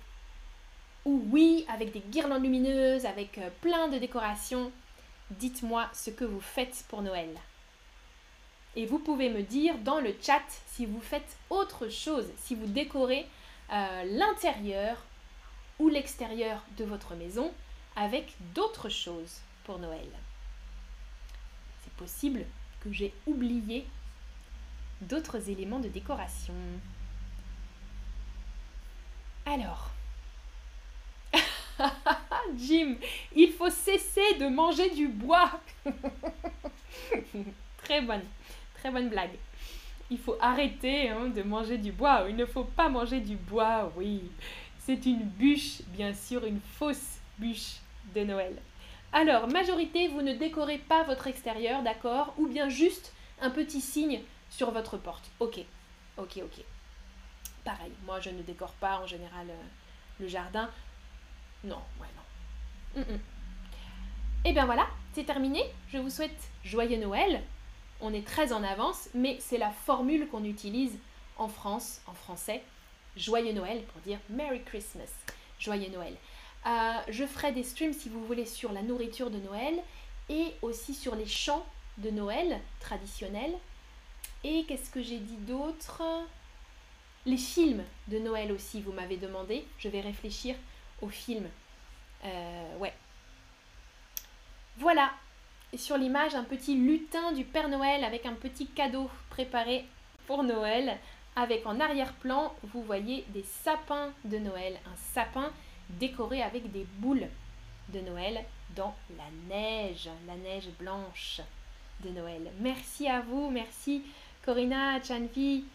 Ou 1.06 1.24
oui, 1.32 1.66
avec 1.68 1.92
des 1.92 2.00
guirlandes 2.00 2.44
lumineuses, 2.44 3.06
avec 3.06 3.38
euh, 3.38 3.50
plein 3.62 3.88
de 3.88 3.98
décorations. 3.98 4.72
Dites-moi 5.32 5.90
ce 5.94 6.12
que 6.12 6.26
vous 6.26 6.42
faites 6.42 6.86
pour 6.90 7.02
Noël. 7.02 7.30
Et 8.76 8.86
vous 8.86 9.00
pouvez 9.00 9.30
me 9.30 9.42
dire 9.42 9.78
dans 9.80 10.00
le 10.00 10.14
chat 10.22 10.44
si 10.68 10.86
vous 10.86 11.02
faites 11.02 11.38
autre 11.50 11.90
chose, 11.90 12.30
si 12.38 12.56
vous 12.56 12.68
décorez 12.68 13.28
euh, 13.72 14.04
l'intérieur 14.06 15.04
ou 15.80 15.90
l'extérieur 15.90 16.64
de 16.78 16.86
votre 16.86 17.16
maison 17.16 17.52
avec 17.96 18.34
d'autres 18.54 18.90
choses 18.90 19.40
pour 19.64 19.80
Noël. 19.80 20.08
C'est 21.84 21.94
possible 21.94 22.46
que 22.82 22.92
j'ai 22.92 23.14
oublié 23.26 23.86
d'autres 25.02 25.50
éléments 25.50 25.80
de 25.80 25.88
décoration. 25.88 26.54
Alors, 29.46 29.92
Jim, 32.58 32.96
il 33.36 33.52
faut 33.52 33.70
cesser 33.70 34.36
de 34.40 34.48
manger 34.48 34.90
du 34.92 35.08
bois. 35.08 35.60
très 37.84 38.02
bonne, 38.02 38.24
très 38.76 38.92
bonne 38.92 39.10
blague. 39.10 39.38
Il 40.10 40.18
faut 40.18 40.38
arrêter 40.42 41.10
hein, 41.10 41.28
de 41.28 41.42
manger 41.42 41.78
du 41.78 41.92
bois. 41.92 42.26
Il 42.30 42.36
ne 42.36 42.46
faut 42.46 42.66
pas 42.66 42.90
manger 42.90 43.22
du 43.22 43.36
bois, 43.36 43.92
oui. 43.96 44.24
C'est 44.80 45.06
une 45.06 45.24
bûche, 45.24 45.82
bien 45.88 46.14
sûr, 46.14 46.46
une 46.46 46.60
fausse 46.60 47.20
bûche 47.40 47.78
de 48.14 48.24
Noël. 48.24 48.56
Alors, 49.14 49.48
majorité, 49.48 50.08
vous 50.08 50.22
ne 50.22 50.34
décorez 50.34 50.80
pas 50.80 51.04
votre 51.04 51.28
extérieur, 51.28 51.82
d'accord? 51.82 52.34
Ou 52.38 52.48
bien 52.48 52.70
juste 52.70 53.14
un 53.42 53.50
petit 53.50 53.82
signe 53.82 54.22
sur 54.52 54.70
votre 54.70 54.98
porte. 54.98 55.32
Ok, 55.40 55.60
ok, 56.18 56.38
ok. 56.44 56.64
Pareil, 57.64 57.92
moi 58.06 58.20
je 58.20 58.30
ne 58.30 58.44
décore 58.44 58.74
pas 58.74 59.00
en 59.00 59.08
général 59.08 59.50
euh, 59.50 59.64
le 60.20 60.28
jardin. 60.28 60.70
Non, 61.64 61.82
ouais, 62.00 62.08
non. 62.16 63.02
Et 63.02 64.50
Eh 64.50 64.54
bien 64.54 64.66
voilà, 64.66 64.88
c'est 65.14 65.26
terminé. 65.26 65.64
Je 65.92 65.98
vous 65.98 66.10
souhaite 66.10 66.50
joyeux 66.64 67.00
Noël. 67.00 67.42
On 68.02 68.14
est 68.14 68.26
très 68.26 68.52
en 68.52 68.64
avance, 68.64 69.10
mais 69.14 69.38
c'est 69.40 69.58
la 69.60 69.70
formule 69.72 70.28
qu'on 70.28 70.44
utilise 70.44 70.98
en 71.38 71.48
France, 71.48 72.02
en 72.08 72.14
français, 72.14 72.64
Joyeux 73.16 73.54
Noël 73.54 73.84
pour 73.84 74.02
dire 74.02 74.20
Merry 74.30 74.62
Christmas, 74.64 75.10
Joyeux 75.60 75.90
Noël. 75.90 76.16
Euh, 76.66 76.94
je 77.10 77.26
ferai 77.26 77.52
des 77.52 77.64
streams 77.64 77.94
si 77.94 78.10
vous 78.10 78.24
voulez 78.26 78.46
sur 78.46 78.72
la 78.72 78.82
nourriture 78.82 79.30
de 79.30 79.38
Noël 79.38 79.76
et 80.30 80.54
aussi 80.62 80.94
sur 80.94 81.16
les 81.16 81.26
chants 81.26 81.66
de 81.98 82.10
Noël 82.10 82.60
traditionnels. 82.80 83.54
Et 84.44 84.66
qu'est-ce 84.66 84.90
que 84.90 85.02
j'ai 85.02 85.20
dit 85.20 85.38
d'autre? 85.38 86.02
Les 87.26 87.38
films 87.38 87.84
de 88.08 88.18
Noël 88.18 88.52
aussi, 88.52 88.82
vous 88.82 88.92
m'avez 88.92 89.18
demandé. 89.18 89.66
Je 89.78 89.90
vais 89.90 90.02
réfléchir 90.02 90.56
aux 91.02 91.10
films. 91.10 91.50
Euh, 92.24 92.78
ouais. 92.78 92.94
Voilà. 94.78 95.12
Sur 95.76 95.98
l'image, 95.98 96.36
un 96.36 96.44
petit 96.44 96.76
lutin 96.76 97.32
du 97.32 97.46
Père 97.46 97.70
Noël 97.70 98.04
avec 98.04 98.26
un 98.26 98.34
petit 98.34 98.68
cadeau 98.68 99.10
préparé 99.30 99.86
pour 100.28 100.44
Noël 100.44 100.98
avec 101.36 101.66
en 101.66 101.80
arrière-plan, 101.80 102.54
vous 102.64 102.84
voyez 102.84 103.26
des 103.30 103.44
sapins 103.44 104.12
de 104.26 104.38
Noël, 104.38 104.78
un 104.86 104.96
sapin 105.14 105.52
décoré 105.90 106.42
avec 106.42 106.72
des 106.72 106.86
boules 106.98 107.28
de 107.90 108.00
Noël 108.02 108.44
dans 108.76 108.94
la 109.18 109.24
neige, 109.48 110.10
la 110.28 110.36
neige 110.36 110.70
blanche 110.80 111.42
de 112.04 112.10
Noël. 112.10 112.52
Merci 112.60 113.08
à 113.08 113.22
vous, 113.22 113.50
merci 113.50 114.04
Corinna, 114.44 115.02
Chanvi. 115.04 115.66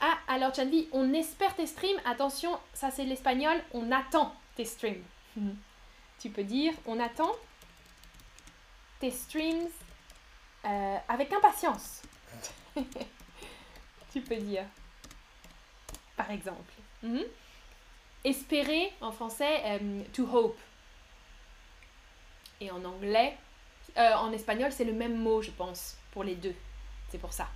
Ah, 0.00 0.18
alors 0.28 0.54
Chanvi, 0.54 0.88
on 0.92 1.12
espère 1.12 1.54
tes 1.54 1.66
streams. 1.66 2.00
Attention, 2.04 2.58
ça 2.74 2.90
c'est 2.90 3.04
l'espagnol, 3.04 3.56
on 3.72 3.90
attend 3.92 4.34
tes 4.56 4.64
streams. 4.64 5.02
tu 6.18 6.30
peux 6.30 6.44
dire, 6.44 6.72
on 6.86 7.00
attend 7.00 7.32
tes 9.00 9.10
streams 9.10 9.68
euh, 10.64 10.96
avec 11.08 11.32
impatience. 11.32 12.02
tu 14.12 14.20
peux 14.20 14.36
dire. 14.36 14.64
Par 16.16 16.30
exemple. 16.30 16.72
Mhm. 17.02 17.24
Espérer, 18.24 18.92
en 19.00 19.10
français, 19.10 19.62
euh, 19.64 20.02
to 20.12 20.28
hope. 20.32 20.58
Et 22.60 22.70
en 22.70 22.84
anglais, 22.84 23.36
euh, 23.96 24.14
en 24.14 24.30
espagnol, 24.32 24.70
c'est 24.70 24.84
le 24.84 24.92
même 24.92 25.16
mot, 25.16 25.42
je 25.42 25.50
pense, 25.50 25.96
pour 26.12 26.22
les 26.22 26.36
deux. 26.36 26.54
C'est 27.12 27.18
pour 27.18 27.34
ça. 27.34 27.46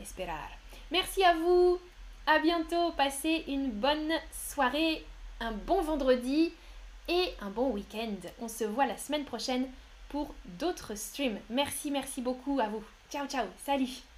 Esperar. 0.00 0.48
Merci 0.90 1.22
à 1.22 1.34
vous. 1.34 1.78
À 2.26 2.40
bientôt. 2.40 2.90
Passez 2.96 3.44
une 3.46 3.70
bonne 3.70 4.12
soirée, 4.32 5.06
un 5.38 5.52
bon 5.52 5.80
vendredi 5.80 6.52
et 7.06 7.34
un 7.40 7.50
bon 7.50 7.70
week-end. 7.70 8.16
On 8.40 8.48
se 8.48 8.64
voit 8.64 8.86
la 8.86 8.96
semaine 8.96 9.24
prochaine 9.24 9.68
pour 10.08 10.34
d'autres 10.58 10.96
streams. 10.96 11.38
Merci, 11.50 11.92
merci 11.92 12.20
beaucoup 12.20 12.58
à 12.58 12.66
vous. 12.66 12.82
Ciao, 13.08 13.28
ciao. 13.28 13.46
Salut. 13.64 14.09